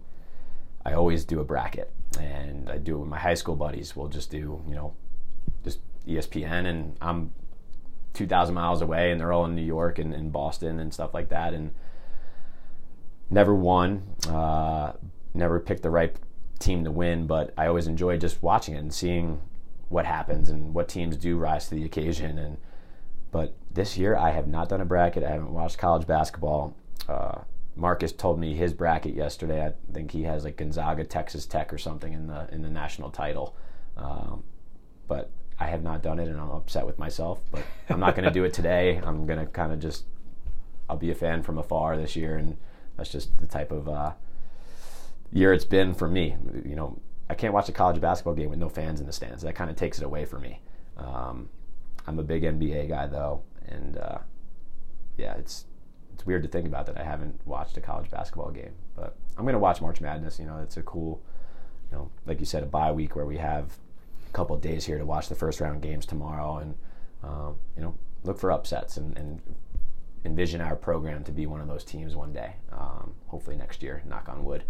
[0.85, 3.95] I always do a bracket, and I do it with my high school buddies.
[3.95, 4.93] We'll just do, you know,
[5.63, 7.31] just ESPN, and I'm
[8.13, 11.29] 2,000 miles away, and they're all in New York and, in Boston and stuff like
[11.29, 11.73] that, and
[13.29, 14.93] never won, uh,
[15.33, 16.15] never picked the right
[16.57, 19.41] team to win, but I always enjoy just watching it and seeing
[19.87, 22.57] what happens and what teams do rise to the occasion and
[23.31, 25.23] but this year, I have not done a bracket.
[25.23, 26.75] I haven't watched college basketball.
[27.07, 27.39] Uh,
[27.75, 29.65] Marcus told me his bracket yesterday.
[29.65, 33.11] I think he has like Gonzaga, Texas Tech, or something in the in the national
[33.11, 33.55] title.
[33.95, 34.43] Um,
[35.07, 37.39] but I have not done it, and I'm upset with myself.
[37.51, 38.97] But I'm not going to do it today.
[39.03, 40.05] I'm going to kind of just
[40.89, 42.57] I'll be a fan from afar this year, and
[42.97, 44.13] that's just the type of uh,
[45.31, 46.35] year it's been for me.
[46.65, 49.43] You know, I can't watch a college basketball game with no fans in the stands.
[49.43, 50.61] That kind of takes it away from me.
[50.97, 51.49] Um,
[52.09, 54.17] I'm a big NBA guy though, and uh,
[55.15, 55.65] yeah, it's
[56.11, 59.45] it's weird to think about that I haven't watched a college basketball game, but I'm
[59.45, 60.39] gonna watch March Madness.
[60.39, 61.21] You know, it's a cool,
[61.91, 63.77] you know, like you said, a bye week where we have
[64.27, 66.73] a couple of days here to watch the first round games tomorrow, and
[67.23, 67.93] um, you know,
[68.23, 69.41] look for upsets and, and,
[70.25, 72.55] envision our program to be one of those teams one day.
[72.73, 74.01] Um, hopefully next year.
[74.05, 74.63] Knock on wood.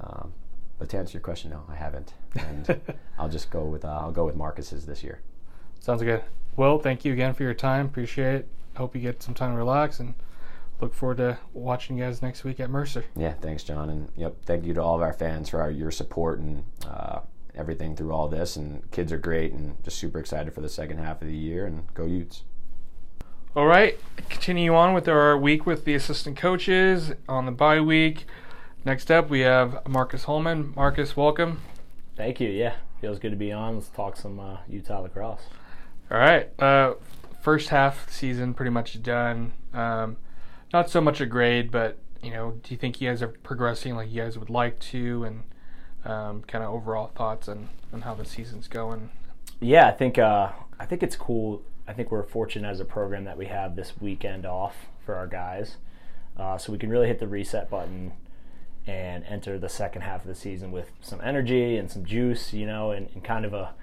[0.00, 0.32] Um,
[0.78, 2.80] but to answer your question, no, I haven't, and
[3.18, 5.20] I'll just go with uh, I'll go with Marcus's this year.
[5.78, 6.24] Sounds good.
[6.56, 7.86] Well, thank you again for your time.
[7.86, 8.48] Appreciate it.
[8.76, 10.14] Hope you get some time to relax and
[10.80, 13.04] look forward to watching you guys next week at Mercer.
[13.16, 13.88] Yeah, thanks, John.
[13.90, 17.20] And yep, thank you to all of our fans for our, your support and uh,
[17.56, 18.56] everything through all this.
[18.56, 21.66] And kids are great and just super excited for the second half of the year.
[21.66, 22.44] And go Utes.
[23.56, 28.26] All right, continue on with our week with the assistant coaches on the bye week.
[28.84, 30.72] Next up, we have Marcus Holman.
[30.74, 31.60] Marcus, welcome.
[32.16, 32.48] Thank you.
[32.48, 33.76] Yeah, feels good to be on.
[33.76, 35.44] Let's talk some uh, Utah lacrosse.
[36.14, 36.94] All right, uh,
[37.42, 39.52] first half season pretty much done.
[39.72, 40.16] Um,
[40.72, 43.96] not so much a grade, but you know, do you think you guys are progressing
[43.96, 45.42] like you guys would like to, and
[46.04, 49.10] um, kind of overall thoughts on, on how the season's going?
[49.58, 53.24] Yeah, I think uh, I think it's cool I think we're fortunate as a program
[53.24, 55.78] that we have this weekend off for our guys,
[56.38, 58.12] uh, so we can really hit the reset button
[58.86, 62.66] and enter the second half of the season with some energy and some juice, you
[62.66, 63.74] know, and, and kind of a,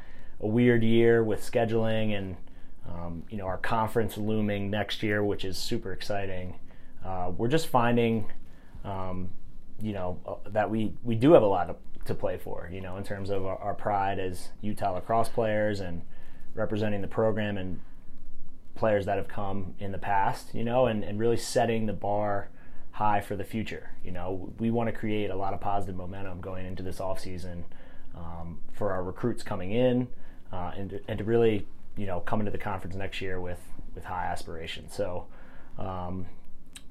[0.41, 2.35] a, weird year with scheduling and
[2.87, 6.59] um, you know our conference looming next year, which is super exciting.
[7.05, 8.31] Uh, we're just finding,
[8.83, 9.29] um,
[9.81, 12.81] you know, uh, that we we do have a lot of, to play for, you
[12.81, 16.01] know, in terms of our, our pride as Utah lacrosse players and
[16.53, 17.79] representing the program and
[18.75, 22.49] players that have come in the past, you know, and, and really setting the bar
[22.91, 23.91] high for the future.
[24.03, 27.63] You know, we want to create a lot of positive momentum going into this offseason
[28.15, 30.07] um, for our recruits coming in
[30.51, 33.59] uh, and, and to really, you know, come into the conference next year with,
[33.95, 34.95] with high aspirations.
[34.95, 35.27] So,
[35.77, 36.25] um,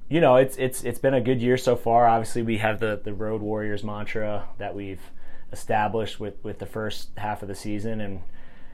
[0.08, 2.06] you know, it's it's it's been a good year so far.
[2.06, 5.00] Obviously, we have the the Road Warriors mantra that we've
[5.52, 8.20] established with with the first half of the season, and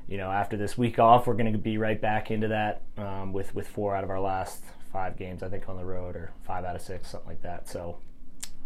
[0.08, 3.34] you know, after this week off, we're going to be right back into that um,
[3.34, 6.32] with with four out of our last five games, I think, on the road, or
[6.42, 7.68] five out of six, something like that.
[7.68, 7.98] So,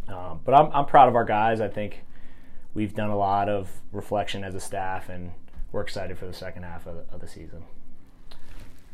[0.06, 1.60] um, but I'm I'm proud of our guys.
[1.60, 2.04] I think
[2.72, 5.32] we've done a lot of reflection as a staff, and
[5.72, 7.64] we're excited for the second half of the, of the season.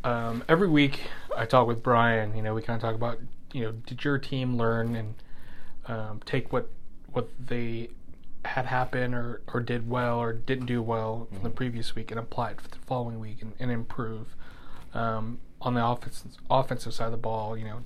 [0.04, 1.02] Um, every week,
[1.36, 2.36] I talk with Brian.
[2.36, 3.18] You know, we kind of talk about
[3.52, 5.14] you know, did your team learn and
[5.86, 6.68] um, take what
[7.12, 7.88] what they
[8.44, 11.42] had happened or, or did well or didn't do well mm-hmm.
[11.42, 14.36] the previous week and applied for the following week and, and improve.
[14.94, 17.80] Um, on the offensive offensive side of the ball, you know,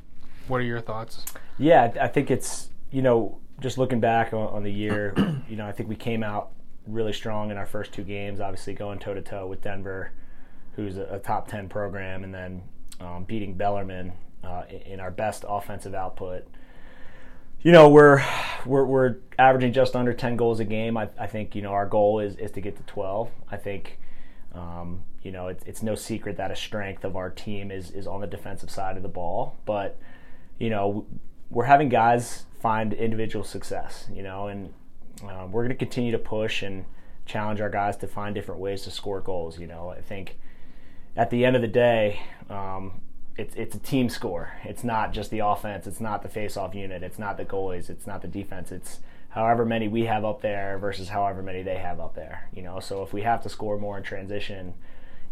[0.49, 1.25] what are your thoughts?
[1.59, 5.15] Yeah, I think it's you know just looking back on, on the year,
[5.49, 6.51] you know, I think we came out
[6.87, 8.41] really strong in our first two games.
[8.41, 10.13] Obviously, going toe to toe with Denver,
[10.77, 12.63] who's a, a, top ten program, and then
[13.01, 14.13] um, beating Bellarmine
[14.45, 16.47] uh, in our best offensive output
[17.63, 18.25] you know we're
[18.65, 20.97] we're we're averaging just under 10 goals a game.
[20.97, 23.31] I, I think you know our goal is is to get to 12.
[23.51, 23.99] I think
[24.55, 28.07] um, you know it's it's no secret that a strength of our team is is
[28.07, 29.99] on the defensive side of the ball, but
[30.59, 31.07] you know
[31.51, 34.09] we're having guys find individual success.
[34.13, 34.73] You know, and
[35.23, 36.85] uh, we're going to continue to push and
[37.27, 39.59] challenge our guys to find different ways to score goals.
[39.59, 40.39] You know, I think
[41.17, 43.01] at the end of the day, um,
[43.37, 44.53] it's it's a team score.
[44.65, 45.87] It's not just the offense.
[45.87, 47.03] It's not the face-off unit.
[47.03, 47.89] It's not the goalies.
[47.89, 48.73] It's not the defense.
[48.73, 52.49] It's however many we have up there versus however many they have up there.
[52.53, 54.75] You know, so if we have to score more in transition,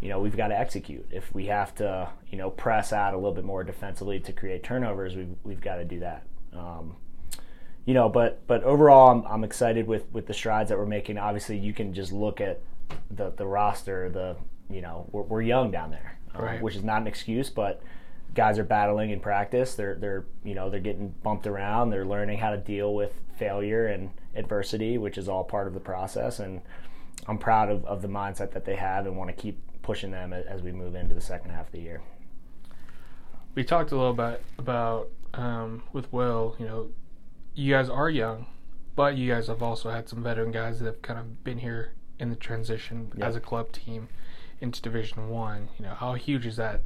[0.01, 1.07] you know, we've got to execute.
[1.11, 4.63] If we have to, you know, press out a little bit more defensively to create
[4.63, 6.23] turnovers, we've we've got to do that.
[6.53, 6.97] Um,
[7.89, 11.17] you know, but but overall, I'm, I'm excited with with the strides that we're making.
[11.17, 12.61] Obviously, you can just look at
[13.11, 14.11] the the roster.
[14.11, 14.37] The
[14.69, 16.61] you know, we're, we're young down there, um, right.
[16.61, 17.81] which is not an excuse, but
[18.35, 19.75] guys are battling in practice.
[19.75, 21.89] They're they're you know they're getting bumped around.
[21.89, 25.81] They're learning how to deal with failure and adversity, which is all part of the
[25.81, 26.41] process.
[26.41, 26.61] And
[27.27, 30.35] I'm proud of, of the mindset that they have and want to keep pushing them
[30.35, 32.03] as we move into the second half of the year.
[33.55, 36.55] We talked a little bit about um, with Will.
[36.59, 36.91] You know,
[37.59, 38.47] you guys are young,
[38.95, 41.93] but you guys have also had some veteran guys that have kind of been here
[42.21, 43.27] in the transition yep.
[43.27, 44.09] as a club team
[44.61, 45.69] into Division One.
[45.77, 46.83] You know, how huge is that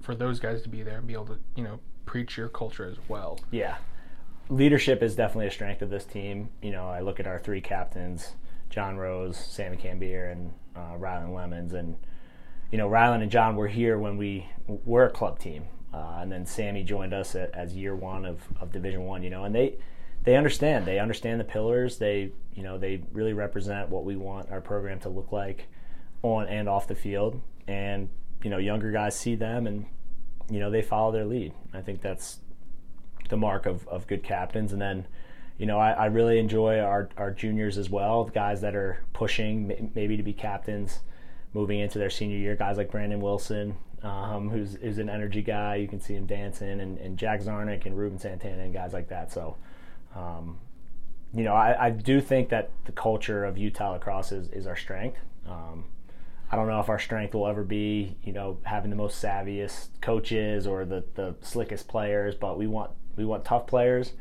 [0.00, 2.86] for those guys to be there and be able to, you know, preach your culture
[2.86, 3.38] as well.
[3.50, 3.76] Yeah.
[4.48, 6.48] Leadership is definitely a strength of this team.
[6.62, 8.32] You know, I look at our three captains,
[8.70, 11.74] John Rose, Sammy Cambier, and uh, Rylan Lemons.
[11.74, 11.96] And,
[12.70, 15.64] you know, Rylan and John were here when we were a club team.
[15.92, 19.28] Uh, and then Sammy joined us at, as year one of, of Division One, you
[19.30, 19.76] know, and they,
[20.24, 20.86] they understand.
[20.86, 21.98] They understand the pillars.
[21.98, 25.68] They, you know, they really represent what we want our program to look like
[26.22, 27.40] on and off the field.
[27.66, 28.08] And
[28.44, 29.86] you know younger guys see them and
[30.50, 31.52] you know they follow their lead.
[31.72, 32.38] I think that's
[33.30, 34.72] the mark of, of good captains.
[34.72, 35.06] And then
[35.58, 39.02] you know I, I really enjoy our, our juniors as well, the guys that are
[39.14, 41.00] pushing maybe to be captains
[41.54, 42.54] moving into their senior year.
[42.54, 45.76] Guys like Brandon Wilson, um, who's is an energy guy.
[45.76, 49.08] You can see him dancing, and, and Jack Zarnick and Ruben Santana and guys like
[49.08, 49.32] that.
[49.32, 49.56] So,
[50.14, 50.58] um,
[51.34, 54.76] you know, I, I, do think that the culture of Utah lacrosse is, is our
[54.76, 55.18] strength.
[55.48, 55.86] Um,
[56.50, 59.88] I don't know if our strength will ever be, you know, having the most savviest
[60.00, 64.12] coaches or the, the slickest players, but we want we want tough players.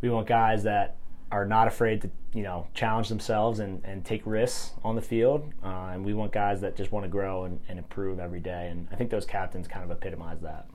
[0.00, 0.96] We want guys that
[1.30, 5.52] are not afraid to, you know, challenge themselves and, and take risks on the field.
[5.62, 8.68] Uh, and we want guys that just want to grow and, and improve every day.
[8.70, 10.66] And I think those captains kind of epitomize that.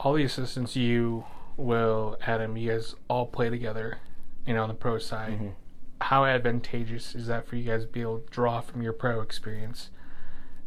[0.00, 1.24] All the assistants, you,
[1.56, 3.98] Will, Adam, you guys all play together,
[4.46, 5.32] you know, on the pro side.
[5.34, 5.48] Mm-hmm.
[6.00, 9.20] How advantageous is that for you guys to be able to draw from your pro
[9.20, 9.90] experience?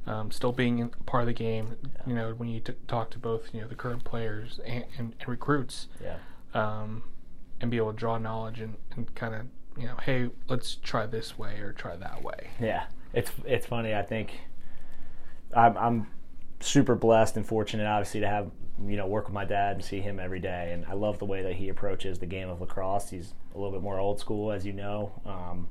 [0.05, 3.17] Um, still being in, part of the game, you know, when you t- talk to
[3.19, 6.17] both, you know, the current players and, and, and recruits, Yeah.
[6.53, 7.03] um,
[7.59, 9.47] and be able to draw knowledge and, and kind of,
[9.81, 12.49] you know, hey, let's try this way or try that way.
[12.59, 13.95] Yeah, it's it's funny.
[13.95, 14.41] I think
[15.55, 16.07] I'm, I'm
[16.59, 19.99] super blessed and fortunate, obviously, to have you know work with my dad and see
[19.99, 20.71] him every day.
[20.73, 23.09] And I love the way that he approaches the game of lacrosse.
[23.09, 25.11] He's a little bit more old school, as you know.
[25.25, 25.67] Um,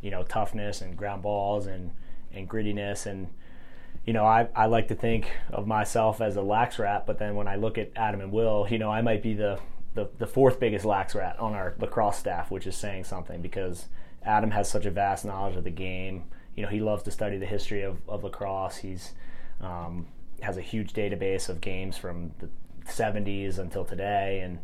[0.00, 1.90] you know, toughness and ground balls and
[2.32, 3.28] and grittiness and.
[4.06, 7.36] You know, I, I like to think of myself as a lax rat, but then
[7.36, 9.58] when I look at Adam and Will, you know, I might be the,
[9.94, 13.86] the, the fourth biggest lax rat on our lacrosse staff, which is saying something because
[14.22, 16.24] Adam has such a vast knowledge of the game.
[16.54, 18.76] You know, he loves to study the history of, of lacrosse.
[18.76, 19.12] He's
[19.62, 20.06] um,
[20.44, 22.48] has a huge database of games from the
[22.86, 24.58] 70s until today, and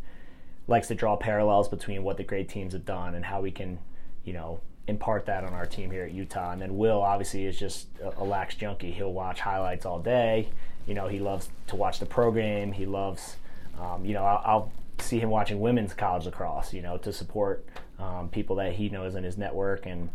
[0.66, 3.79] likes to draw parallels between what the great teams have done and how we can,
[4.25, 6.53] you know, impart that on our team here at Utah.
[6.53, 8.90] And then Will obviously is just a, a lax junkie.
[8.90, 10.49] He'll watch highlights all day.
[10.87, 12.73] You know, he loves to watch the pro game.
[12.73, 13.37] He loves,
[13.79, 16.73] um, you know, I'll, I'll see him watching women's college lacrosse.
[16.73, 17.64] You know, to support
[17.99, 20.09] um, people that he knows in his network, and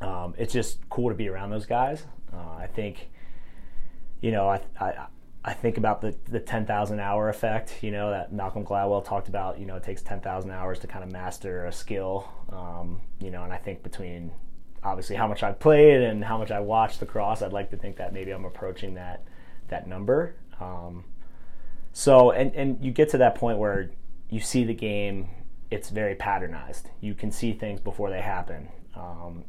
[0.00, 2.04] um, it's just cool to be around those guys.
[2.32, 3.08] Uh, I think,
[4.24, 5.06] you know, I, I
[5.44, 7.82] I think about the the ten thousand hour effect.
[7.82, 9.58] You know that Malcolm Gladwell talked about.
[9.60, 12.32] You know, it takes ten thousand hours to kind of master a skill.
[12.50, 14.32] Um, you know, and I think between
[14.82, 17.96] obviously how much I've played and how much I watched cross, I'd like to think
[17.96, 19.24] that maybe I'm approaching that
[19.68, 20.36] that number.
[20.58, 21.04] Um,
[21.92, 23.90] so and and you get to that point where
[24.30, 25.28] you see the game,
[25.70, 26.84] it's very patternized.
[27.02, 28.68] You can see things before they happen.
[28.96, 29.44] Um,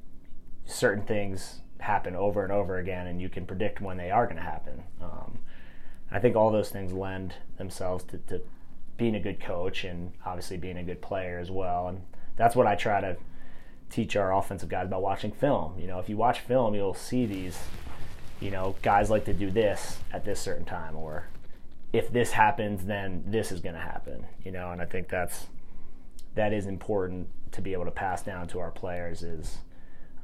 [0.65, 4.37] certain things happen over and over again, and you can predict when they are going
[4.37, 4.83] to happen.
[5.01, 5.39] Um,
[6.11, 8.41] I think all those things lend themselves to, to
[8.97, 11.87] being a good coach and obviously being a good player as well.
[11.87, 12.01] And
[12.37, 13.17] that's what I try to
[13.89, 15.79] teach our offensive guys about watching film.
[15.79, 17.57] You know, if you watch film, you'll see these,
[18.39, 21.27] you know, guys like to do this at this certain time, or
[21.93, 24.25] if this happens, then this is going to happen.
[24.43, 25.47] You know, and I think that's
[26.35, 29.59] that is important to be able to pass down to our players is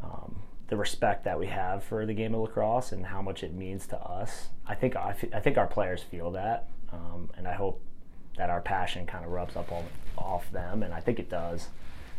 [0.03, 0.35] um,
[0.71, 3.85] the respect that we have for the game of lacrosse and how much it means
[3.85, 4.47] to us.
[4.65, 7.81] I think I, I think our players feel that, um, and I hope
[8.37, 9.83] that our passion kind of rubs up on,
[10.17, 11.67] off them, and I think it does.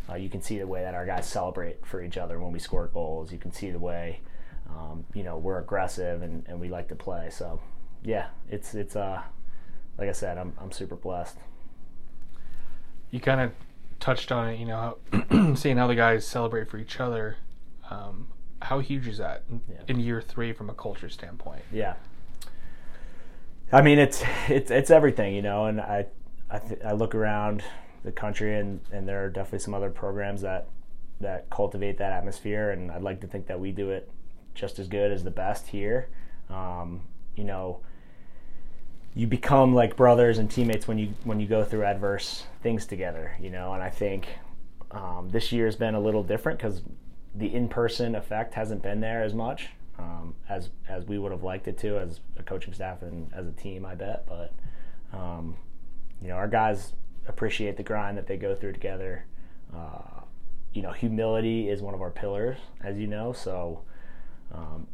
[0.06, 2.58] Uh, you can see the way that our guys celebrate for each other when we
[2.58, 3.32] score goals.
[3.32, 4.20] You can see the way,
[4.68, 7.30] um, you know, we're aggressive and, and we like to play.
[7.30, 7.58] So,
[8.04, 9.22] yeah, it's it's uh,
[9.96, 11.38] like I said, I'm I'm super blessed.
[13.10, 13.52] You kind of
[13.98, 14.98] touched on it, you know,
[15.54, 17.38] seeing how the guys celebrate for each other.
[17.88, 18.28] Um,
[18.62, 19.77] how huge is that in, Yeah.
[19.88, 21.62] in year three from a culture standpoint?
[21.72, 21.94] Yeah.
[23.72, 25.66] I mean, it's it's it's everything, you know.
[25.66, 26.07] And I
[26.51, 27.62] I, th- I look around
[28.05, 30.68] the country, and, and there are definitely some other programs that
[31.20, 34.11] that cultivate that atmosphere, and I'd like to think that we do it
[34.55, 36.09] just as good as the best here.
[36.51, 37.03] Um,
[37.37, 37.81] you know,
[39.14, 43.37] you become like brothers and teammates when you when you go through adverse things together,
[43.40, 43.72] you know.
[43.72, 44.29] And I think
[44.90, 46.83] um, this year has been a little different because
[47.34, 51.68] the in-person effect hasn't been there as much um, as as we would have liked
[51.68, 53.84] it to as a coaching staff and as a team.
[53.84, 54.52] I bet, but
[55.12, 55.56] um,
[56.20, 56.92] you know, our guys
[57.28, 59.26] appreciate the grind that they go through together.
[59.74, 60.22] Uh,
[60.72, 63.32] you know, humility is one of our pillars, as you know.
[63.32, 63.82] So
[64.52, 64.86] um,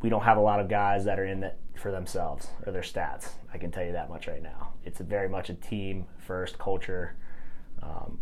[0.00, 2.82] we don't have a lot of guys that are in it for themselves or their
[2.82, 3.30] stats.
[3.52, 4.74] I can tell you that much right now.
[4.84, 7.16] It's very much a team first culture.
[7.82, 8.18] Um,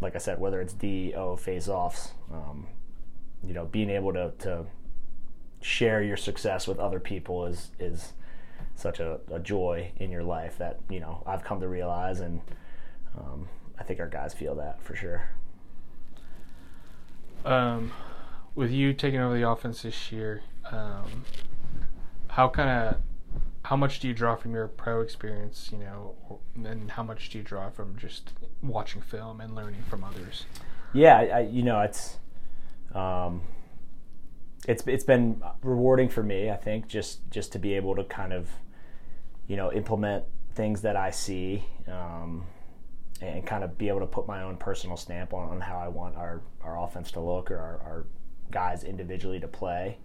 [0.00, 2.66] like I said, whether it's D, O, face offs, um,
[3.46, 4.66] you know, being able to, to
[5.60, 8.12] share your success with other people is, is
[8.74, 12.20] such a, a joy in your life that, you know, I've come to realize.
[12.20, 12.40] And
[13.18, 13.48] um,
[13.78, 15.30] I think our guys feel that for sure.
[17.44, 17.92] Um,
[18.54, 21.24] with you taking over the offense this year, um,
[22.28, 22.96] how kind of
[23.64, 27.30] how much do you draw from your pro experience, you know, or, and how much
[27.30, 28.32] do you draw from just
[28.62, 30.44] watching film and learning from others?
[30.92, 32.16] Yeah, I, you know, it's
[32.94, 33.42] um,
[34.68, 36.50] it's it's been rewarding for me.
[36.50, 38.48] I think just just to be able to kind of
[39.46, 40.24] you know implement
[40.54, 42.44] things that I see um,
[43.20, 45.88] and kind of be able to put my own personal stamp on, on how I
[45.88, 48.06] want our, our offense to look or our, our
[48.50, 49.98] guys individually to play.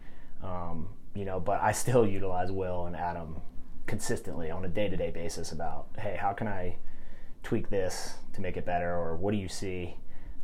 [0.44, 3.42] Um, you know, but I still utilize Will and Adam
[3.88, 6.78] consistently on a day to day basis about hey, how can I
[7.44, 9.96] tweak this to make it better, or what do you see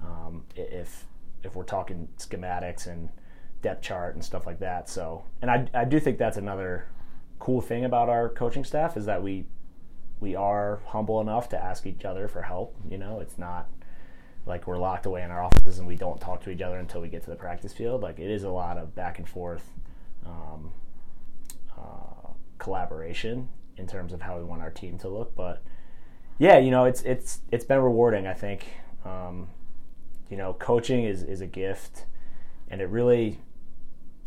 [0.02, 1.06] um, if
[1.44, 3.10] if we're talking schematics and
[3.62, 4.90] depth chart and stuff like that.
[4.90, 6.88] So, and I I do think that's another
[7.40, 9.46] cool thing about our coaching staff is that we
[10.20, 12.76] we are humble enough to ask each other for help.
[12.90, 13.68] You know, it's not
[14.46, 17.02] like we're locked away in our offices and we don't talk to each other until
[17.02, 18.02] we get to the practice field.
[18.02, 19.72] Like it is a lot of back and forth
[20.26, 20.72] um,
[21.78, 22.30] uh,
[22.60, 25.36] collaboration in terms of how we want our team to look.
[25.36, 25.64] But
[26.38, 28.28] yeah, you know, it's it's it's been rewarding.
[28.28, 28.66] I think
[29.06, 29.48] um,
[30.32, 32.06] you know, coaching is is a gift,
[32.70, 33.40] and it really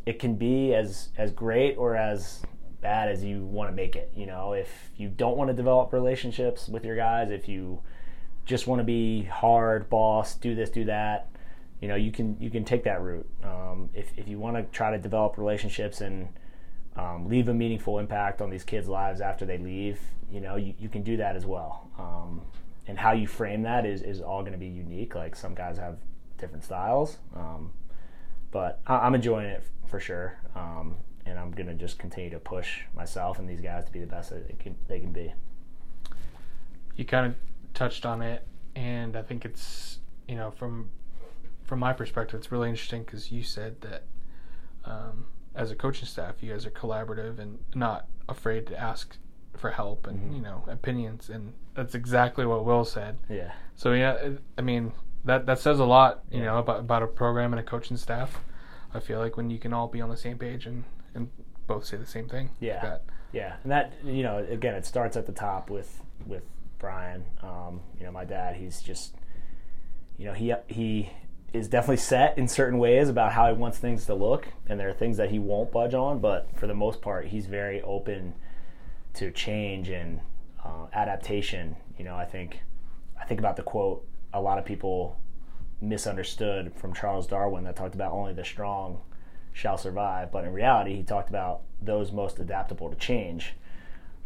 [0.07, 2.43] it can be as as great or as
[2.83, 4.13] bad as you want to make it.
[4.15, 7.81] You know, if you don't want to develop relationships with your guys, if you
[8.45, 11.31] just want to be hard boss, do this, do that,
[11.81, 13.27] you know, you can you can take that route.
[13.43, 16.29] Um, if if you want to try to develop relationships and
[16.97, 19.99] um, leave a meaningful impact on these kids' lives after they leave,
[20.31, 21.89] you know, you, you can do that as well.
[21.99, 22.43] Um,
[22.87, 25.15] and how you frame that is, is all going to be unique.
[25.15, 25.97] Like some guys have
[26.39, 27.73] different styles, um,
[28.51, 30.39] but I, am enjoying it for sure.
[30.55, 34.01] Um, and I'm going to just continue to push myself and these guys to be
[34.01, 35.33] the best that they can, they can be.
[36.97, 37.35] You kind of
[37.73, 40.91] touched on it, and I think it's you know from
[41.65, 44.05] from my perspective, it's really interesting because you said that
[44.85, 49.17] um, as a coaching staff, you guys are collaborative and not afraid to ask
[49.57, 50.37] for help and mm-hmm.
[50.37, 53.19] you know opinions, and that's exactly what Will said.
[53.29, 53.53] Yeah.
[53.75, 54.93] So yeah, I mean
[55.25, 56.47] that that says a lot, you yeah.
[56.47, 58.41] know, about about a program and a coaching staff.
[58.93, 60.85] I feel like when you can all be on the same page and
[61.15, 61.31] and
[61.67, 62.51] both say the same thing.
[62.61, 62.85] Yeah.
[62.85, 63.03] Like
[63.33, 66.45] yeah, and that you know again it starts at the top with with
[66.79, 67.25] Brian.
[67.43, 69.15] Um, you know, my dad, he's just
[70.17, 71.11] you know he he
[71.53, 74.89] is definitely set in certain ways about how he wants things to look, and there
[74.89, 76.21] are things that he won't budge on.
[76.21, 78.35] But for the most part, he's very open
[79.15, 80.21] to change and
[80.65, 81.77] uh, adaptation.
[81.99, 82.61] You know, I think
[83.21, 85.19] I think about the quote a lot of people
[85.81, 89.01] misunderstood from Charles Darwin that talked about only the strong
[89.53, 93.55] shall survive, but in reality, he talked about those most adaptable to change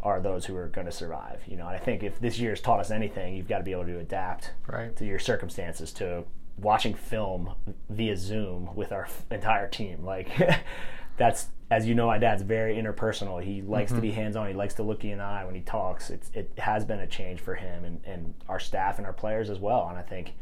[0.02, 1.40] are those who are going to survive.
[1.46, 3.64] You know, and I think if this year has taught us anything, you've got to
[3.64, 4.94] be able to adapt right.
[4.96, 6.24] to your circumstances, to
[6.56, 7.54] watching film
[7.90, 10.04] via Zoom with our entire team.
[10.04, 10.30] Like
[11.16, 13.42] that's as you know, my dad's very interpersonal.
[13.42, 14.00] He likes mm-hmm.
[14.00, 14.48] to be hands on.
[14.48, 16.08] He likes to look you in the eye when he talks.
[16.08, 19.50] It's it has been a change for him and, and our staff and our players
[19.50, 19.86] as well.
[19.90, 20.32] And I think,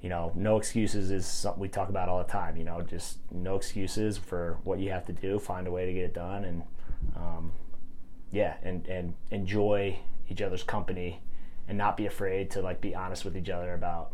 [0.00, 2.56] you know, no excuses is something we talk about all the time.
[2.56, 5.40] You know, just no excuses for what you have to do.
[5.40, 6.62] Find a way to get it done, and
[7.16, 7.52] um,
[8.30, 9.98] yeah, and and enjoy
[10.28, 11.20] each other's company,
[11.66, 14.12] and not be afraid to like be honest with each other about,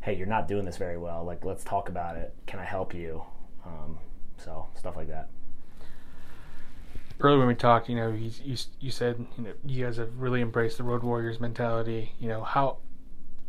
[0.00, 1.24] hey, you're not doing this very well.
[1.24, 2.34] Like, let's talk about it.
[2.46, 3.22] Can I help you?
[3.64, 3.98] Um,
[4.38, 5.28] so stuff like that.
[7.20, 10.16] Earlier when we talked, you know, you, you you said you know you guys have
[10.16, 12.14] really embraced the Road Warriors mentality.
[12.18, 12.78] You know how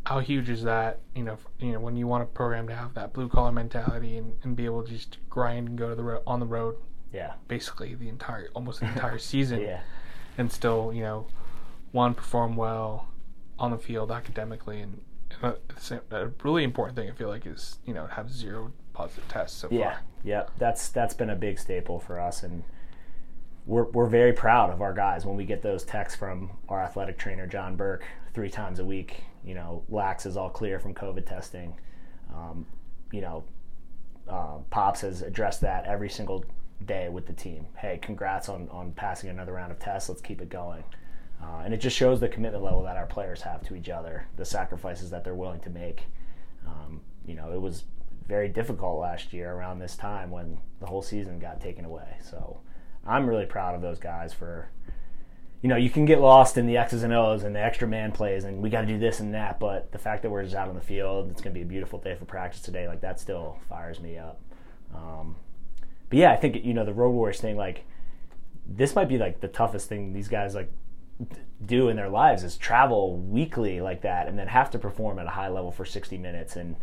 [0.05, 0.99] how huge is that?
[1.15, 4.17] You know, you know when you want a program to have that blue collar mentality
[4.17, 6.75] and, and be able to just grind and go to the road on the road.
[7.11, 7.33] Yeah.
[7.47, 9.61] Basically the entire almost the entire season.
[9.61, 9.81] yeah.
[10.37, 11.27] And still, you know,
[11.91, 13.07] one perform well
[13.59, 14.99] on the field academically and
[15.41, 19.27] a, uh, a really important thing I feel like is you know have zero positive
[19.27, 20.01] tests so yeah, far.
[20.23, 22.63] Yeah, that's that's been a big staple for us, and
[23.65, 27.17] we're we're very proud of our guys when we get those texts from our athletic
[27.17, 28.03] trainer John Burke
[28.33, 29.23] three times a week.
[29.43, 31.75] You know, Lax is all clear from COVID testing.
[32.33, 32.65] Um,
[33.11, 33.43] you know,
[34.27, 36.43] uh, Pops has addressed that every single
[36.85, 37.67] day with the team.
[37.77, 40.09] Hey, congrats on on passing another round of tests.
[40.09, 40.83] Let's keep it going.
[41.41, 44.25] Uh, and it just shows the commitment level that our players have to each other,
[44.37, 46.03] the sacrifices that they're willing to make.
[46.65, 47.83] Um, you know, it was
[48.27, 52.17] very difficult last year around this time when the whole season got taken away.
[52.21, 52.61] So
[53.05, 54.69] I'm really proud of those guys for,
[55.61, 58.11] you know, you can get lost in the X's and O's and the extra man
[58.11, 60.55] plays and we got to do this and that, but the fact that we're just
[60.55, 63.01] out on the field, it's going to be a beautiful day for practice today, like
[63.01, 64.39] that still fires me up.
[64.93, 65.35] Um,
[66.09, 67.85] but yeah, I think, you know, the Road Warriors thing, like,
[68.65, 70.71] this might be like the toughest thing these guys like
[71.65, 75.25] do in their lives is travel weekly like that and then have to perform at
[75.25, 76.75] a high level for 60 minutes and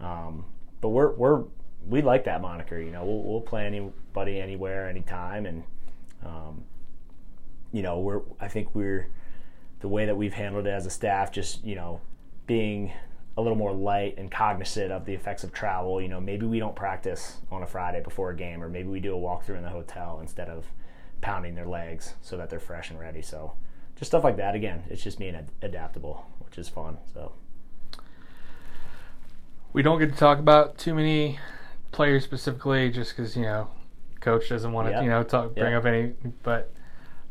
[0.00, 0.44] um,
[0.80, 1.44] but we're we're
[1.88, 2.80] we like that moniker.
[2.80, 5.64] You know, we'll we'll play anybody, anywhere, anytime, and
[6.24, 6.64] um,
[7.72, 9.08] you know, we're I think we're
[9.80, 12.00] the way that we've handled it as a staff, just you know,
[12.46, 12.92] being
[13.36, 16.00] a little more light and cognizant of the effects of travel.
[16.00, 19.00] You know, maybe we don't practice on a Friday before a game, or maybe we
[19.00, 20.66] do a walkthrough in the hotel instead of
[21.20, 23.22] pounding their legs so that they're fresh and ready.
[23.22, 23.54] So,
[23.96, 24.54] just stuff like that.
[24.54, 26.98] Again, it's just being ad- adaptable, which is fun.
[27.12, 27.32] So
[29.72, 31.38] we don't get to talk about too many
[31.92, 33.68] players specifically, just because you know,
[34.20, 35.02] coach doesn't want to yep.
[35.02, 35.80] you know talk bring yep.
[35.80, 36.12] up any.
[36.42, 36.72] But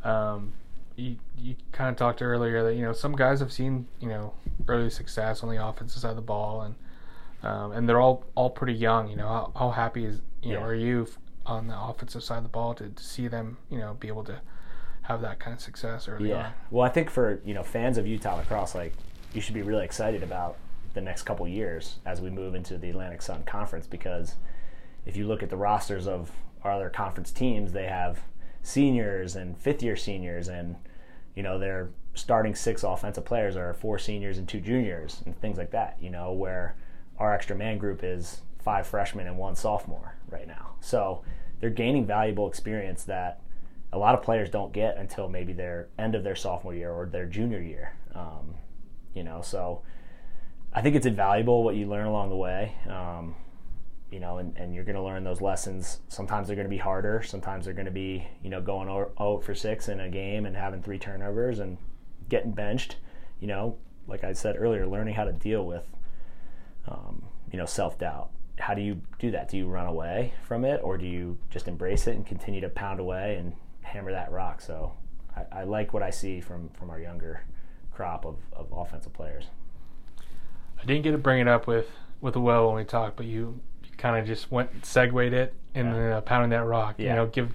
[0.04, 0.54] um,
[0.96, 4.34] you you kind of talked earlier that you know some guys have seen you know
[4.68, 6.76] early success on the offensive side of the ball, and
[7.44, 9.10] um, and they're all all pretty young.
[9.10, 10.60] You know, how, how happy is you yeah.
[10.60, 11.08] know are you
[11.46, 14.24] on the offensive side of the ball to, to see them you know be able
[14.26, 14.42] to
[15.04, 16.48] have that kind of success early Yeah.
[16.48, 16.54] on.
[16.70, 18.94] Well, I think for you know fans of Utah lacrosse, like
[19.34, 20.58] you should be really excited about
[20.98, 24.34] the next couple years as we move into the Atlantic Sun Conference because
[25.06, 26.32] if you look at the rosters of
[26.64, 28.22] our other conference teams, they have
[28.64, 30.76] seniors and fifth year seniors, and
[31.36, 35.60] you know their starting six offensive players are four seniors and two juniors and things
[35.60, 35.98] like that.
[36.02, 36.76] You know where
[37.20, 40.74] our extra man group is five freshmen and one sophomore right now.
[40.82, 41.22] So
[41.60, 43.40] they're gaining valuable experience that
[43.94, 47.06] a lot of players don't get until maybe their end of their sophomore year or
[47.06, 47.94] their junior year.
[48.16, 48.56] Um,
[49.14, 49.84] you know, so
[50.78, 52.76] I think it's invaluable what you learn along the way.
[52.88, 53.34] Um,
[54.12, 56.02] you know, and, and you're going to learn those lessons.
[56.08, 57.24] Sometimes they're going to be harder.
[57.26, 60.56] Sometimes they're going to be, you know, going out for six in a game and
[60.56, 61.80] having three turnovers and
[62.30, 62.98] getting benched.
[63.40, 65.84] You know, like I said earlier, learning how to deal with,
[66.88, 68.30] um, you know, self doubt.
[68.60, 69.50] How do you do that?
[69.50, 72.70] Do you run away from it, or do you just embrace it and continue to
[72.70, 74.62] pound away and hammer that rock?
[74.62, 74.94] So,
[75.36, 77.42] I, I like what I see from from our younger
[77.92, 79.46] crop of, of offensive players.
[80.82, 81.88] I didn't get to bring it up with
[82.22, 85.88] with Will when we talked, but you, you kind of just went segued it and
[85.96, 86.18] Yeah.
[86.18, 87.00] uh, pounding that rock.
[87.00, 87.52] You know, give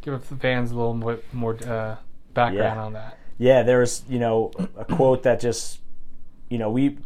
[0.00, 1.96] give the fans a little bit more uh,
[2.34, 2.82] background Yeah.
[2.84, 3.18] on that.
[3.38, 5.80] Yeah, there was you know a quote that just
[6.48, 6.98] you know we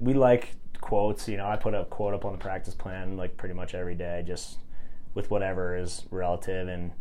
[0.00, 1.28] we like quotes.
[1.28, 3.94] You know, I put a quote up on the practice plan like pretty much every
[3.94, 4.58] day, just
[5.14, 6.68] with whatever is relative.
[6.68, 6.92] And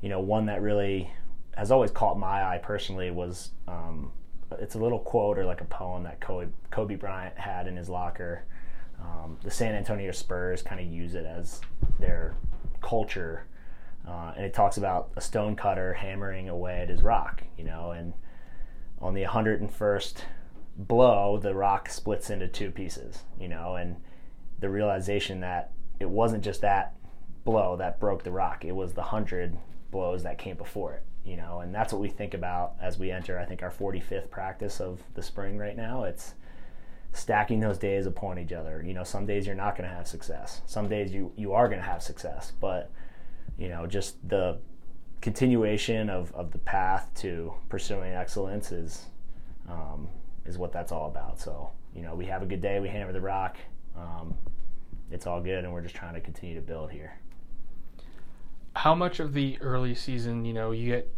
[0.00, 1.10] you know, one that really
[1.56, 4.12] has always caught my eye personally was um,
[4.58, 7.88] it's a little quote or like a poem that Kobe, Kobe Bryant had in his
[7.88, 8.44] locker.
[9.00, 11.60] Um, the San Antonio Spurs kind of use it as
[11.98, 12.36] their
[12.82, 13.46] culture
[14.06, 17.90] uh, and it talks about a stone cutter hammering away at his rock, you know,
[17.92, 18.12] and
[19.00, 20.22] on the 101st
[20.76, 23.96] blow, the rock splits into two pieces, you know, and
[24.58, 26.94] the realization that it wasn't just that
[27.44, 29.56] blow that broke the rock, it was the 100
[29.90, 33.10] blows that came before it, you know, and that's what we think about as we
[33.10, 36.04] enter, I think, our 45th practice of the spring right now.
[36.04, 36.34] It's
[37.12, 38.82] stacking those days upon each other.
[38.86, 41.68] You know, some days you're not going to have success, some days you, you are
[41.68, 42.90] going to have success, but
[43.58, 44.58] you know, just the
[45.20, 49.06] continuation of, of the path to pursuing excellence is
[49.68, 50.08] um,
[50.46, 51.38] is what that's all about.
[51.38, 53.56] So, you know, we have a good day, we hammer the rock,
[53.96, 54.34] um,
[55.10, 57.18] it's all good, and we're just trying to continue to build here.
[58.76, 61.12] How much of the early season, you know, you get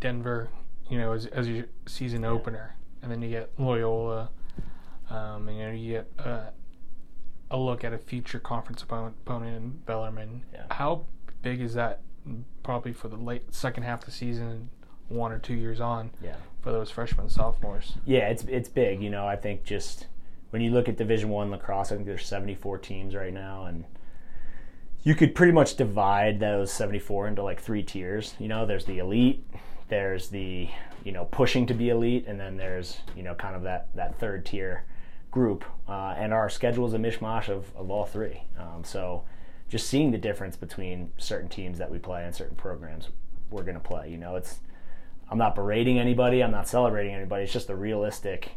[0.00, 0.50] Denver,
[0.90, 4.30] you know, as, as your season opener, and then you get Loyola,
[5.10, 6.50] um, and you know, you get uh,
[7.50, 10.42] a look at a future conference opponent, opponent in Bellarmine.
[10.52, 10.64] Yeah.
[10.70, 11.04] How
[11.42, 12.00] big is that?
[12.64, 14.68] Probably for the late second half of the season,
[15.08, 16.34] one or two years on, Yeah.
[16.60, 17.94] for those freshmen, sophomores.
[18.04, 19.00] Yeah, it's it's big.
[19.00, 20.08] You know, I think just
[20.50, 23.84] when you look at Division One lacrosse, I think there's 74 teams right now, and
[25.06, 28.34] you could pretty much divide those 74 into like three tiers.
[28.40, 29.48] You know, there's the elite,
[29.88, 30.68] there's the
[31.04, 34.18] you know pushing to be elite, and then there's you know kind of that that
[34.18, 34.82] third tier
[35.30, 35.64] group.
[35.88, 38.42] Uh, and our schedule is a mishmash of, of all three.
[38.58, 39.22] Um, so
[39.68, 43.10] just seeing the difference between certain teams that we play and certain programs
[43.48, 44.10] we're going to play.
[44.10, 44.58] You know, it's
[45.30, 46.42] I'm not berating anybody.
[46.42, 47.44] I'm not celebrating anybody.
[47.44, 48.50] It's just a realistic,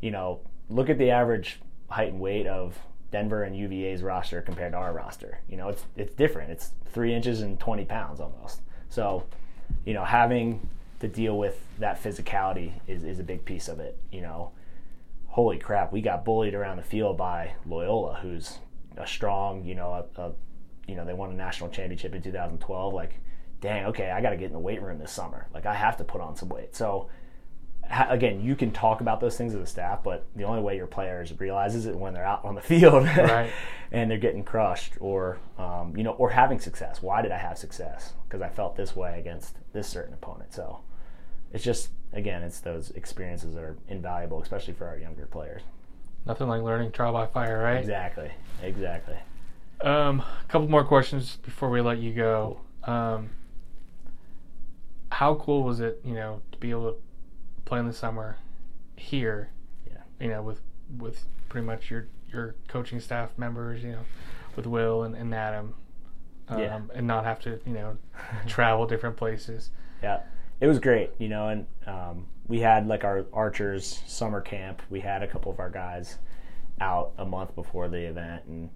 [0.00, 2.76] you know, look at the average height and weight of
[3.12, 5.38] Denver and UVA's roster compared to our roster.
[5.48, 6.50] You know, it's it's different.
[6.50, 8.62] It's three inches and 20 pounds almost.
[8.88, 9.24] So,
[9.84, 10.68] you know, having
[11.00, 13.98] to deal with that physicality is, is a big piece of it.
[14.10, 14.52] You know,
[15.26, 18.58] holy crap, we got bullied around the field by Loyola, who's
[18.96, 20.32] a strong, you know, a, a
[20.86, 22.94] you know, they won a national championship in 2012.
[22.94, 23.20] Like,
[23.60, 25.46] dang, okay, I got to get in the weight room this summer.
[25.54, 26.74] Like, I have to put on some weight.
[26.74, 27.08] So,
[28.08, 30.86] again, you can talk about those things as a staff, but the only way your
[30.86, 33.52] players realizes it when they're out on the field Right.
[33.92, 37.02] and they're getting crushed, or um, you know, or having success.
[37.02, 38.14] Why did I have success?
[38.26, 40.54] Because I felt this way against this certain opponent.
[40.54, 40.80] So,
[41.52, 45.62] it's just again, it's those experiences that are invaluable, especially for our younger players.
[46.24, 47.78] Nothing like learning trial by fire, right?
[47.78, 48.30] Exactly,
[48.62, 49.16] exactly.
[49.80, 52.60] Um, a couple more questions before we let you go.
[52.84, 53.30] Um,
[55.10, 56.98] how cool was it, you know, to be able to
[57.72, 58.36] play in the summer
[58.96, 59.48] here?
[59.86, 60.02] Yeah.
[60.20, 60.60] You know, with
[60.98, 64.04] with pretty much your your coaching staff members, you know,
[64.56, 65.74] with Will and, and Adam,
[66.48, 66.80] um, Yeah.
[66.94, 67.96] and not have to, you know,
[68.46, 69.70] travel different places.
[70.02, 70.20] Yeah,
[70.60, 74.82] it was great, you know, and um, we had like our archers summer camp.
[74.90, 76.18] We had a couple of our guys
[76.78, 78.68] out a month before the event, and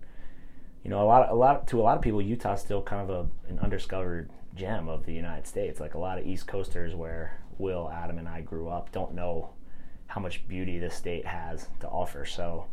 [0.83, 3.11] you know, a lot, a lot to a lot of people, Utah's still kind of
[3.11, 5.81] a, an undiscovered gem of the United States.
[5.81, 9.51] Like a lot of East Coasters, where Will, Adam, and I grew up, don't know
[10.09, 12.25] how much beauty this state has to offer.
[12.25, 12.67] So,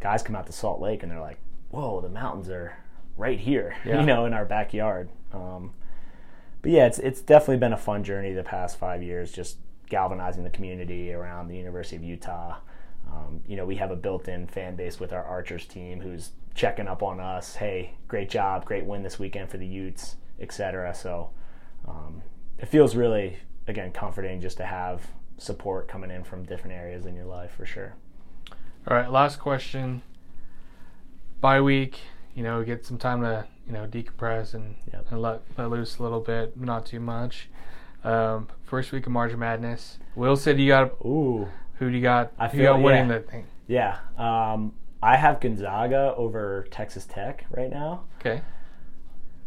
[0.00, 1.38] guys come out to Salt Lake and they're like,
[1.70, 2.76] "Whoa, the mountains are
[3.16, 4.00] right here," Yeah.
[4.00, 5.08] you know, in our backyard.
[5.32, 5.72] Um,
[6.62, 9.58] but yeah, it's it's definitely been a fun journey the past five years, just
[9.88, 12.58] galvanizing the community around the University of Utah.
[13.10, 16.86] Um, you know, we have a built-in fan base with our Archers team who's checking
[16.86, 17.56] up on us.
[17.56, 20.94] Hey, great job, great win this weekend for the Utes, etc.
[20.94, 21.30] So
[21.86, 22.20] um,
[22.58, 23.38] it feels really,
[23.68, 25.06] again, comforting just to have
[25.38, 27.94] support coming in from different areas in your life for sure.
[28.88, 30.02] All right, last question.
[31.40, 32.00] Bye week,
[32.34, 35.06] you know, get some time to you know decompress and, Yep.
[35.10, 37.48] and let let loose a little bit, not too much.
[38.04, 39.98] Um, first week of March Madness.
[40.14, 42.32] Will said you got Ooh, who do you got?
[42.38, 43.18] I who you feel- got winning yeah.
[43.18, 43.46] the thing?
[43.66, 43.98] yeah.
[44.16, 48.04] Um, I have Gonzaga over Texas Tech right now.
[48.20, 48.42] Okay.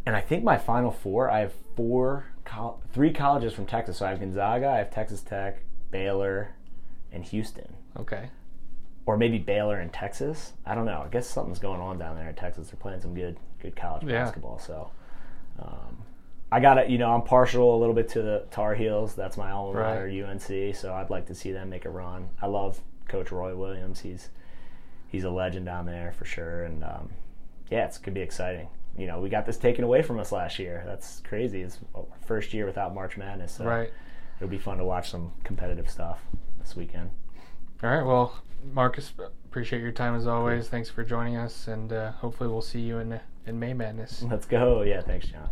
[0.06, 3.98] and I think my final four, I have four, col- three colleges from Texas.
[3.98, 6.54] So I have Gonzaga, I have Texas Tech, Baylor,
[7.12, 8.28] and Houston, Okay.
[9.06, 10.52] or maybe Baylor and Texas.
[10.64, 11.02] I don't know.
[11.04, 12.68] I guess something's going on down there in Texas.
[12.70, 14.24] They're playing some good, good college Yeah.
[14.24, 14.58] basketball.
[14.58, 14.90] So,
[15.58, 15.98] um,
[16.50, 19.14] I got to, you know, I'm partial a little bit to the Tar Heels.
[19.14, 19.94] That's my alma Right.
[19.94, 20.72] mater, UNC.
[20.74, 22.28] So I'd like to see them make a run.
[22.42, 24.00] I love Coach Roy Williams.
[24.00, 24.30] He's
[25.08, 26.62] he's a legend down there for sure.
[26.64, 27.10] And um,
[27.70, 28.68] yeah, it's gonna be exciting.
[28.96, 30.82] You know, we got this taken away from us last year.
[30.86, 31.62] That's crazy.
[31.62, 33.52] It's our first year without March Madness.
[33.52, 33.90] So Right.
[34.38, 36.20] It'll be fun to watch some competitive stuff
[36.58, 37.10] this weekend.
[37.82, 38.04] All right.
[38.04, 39.12] Well, Marcus,
[39.46, 40.68] appreciate your time as always.
[40.68, 44.22] Thanks for joining us, and uh, hopefully we'll see you in in May Madness.
[44.22, 44.82] Let's go.
[44.82, 45.50] Yeah, thanks, John.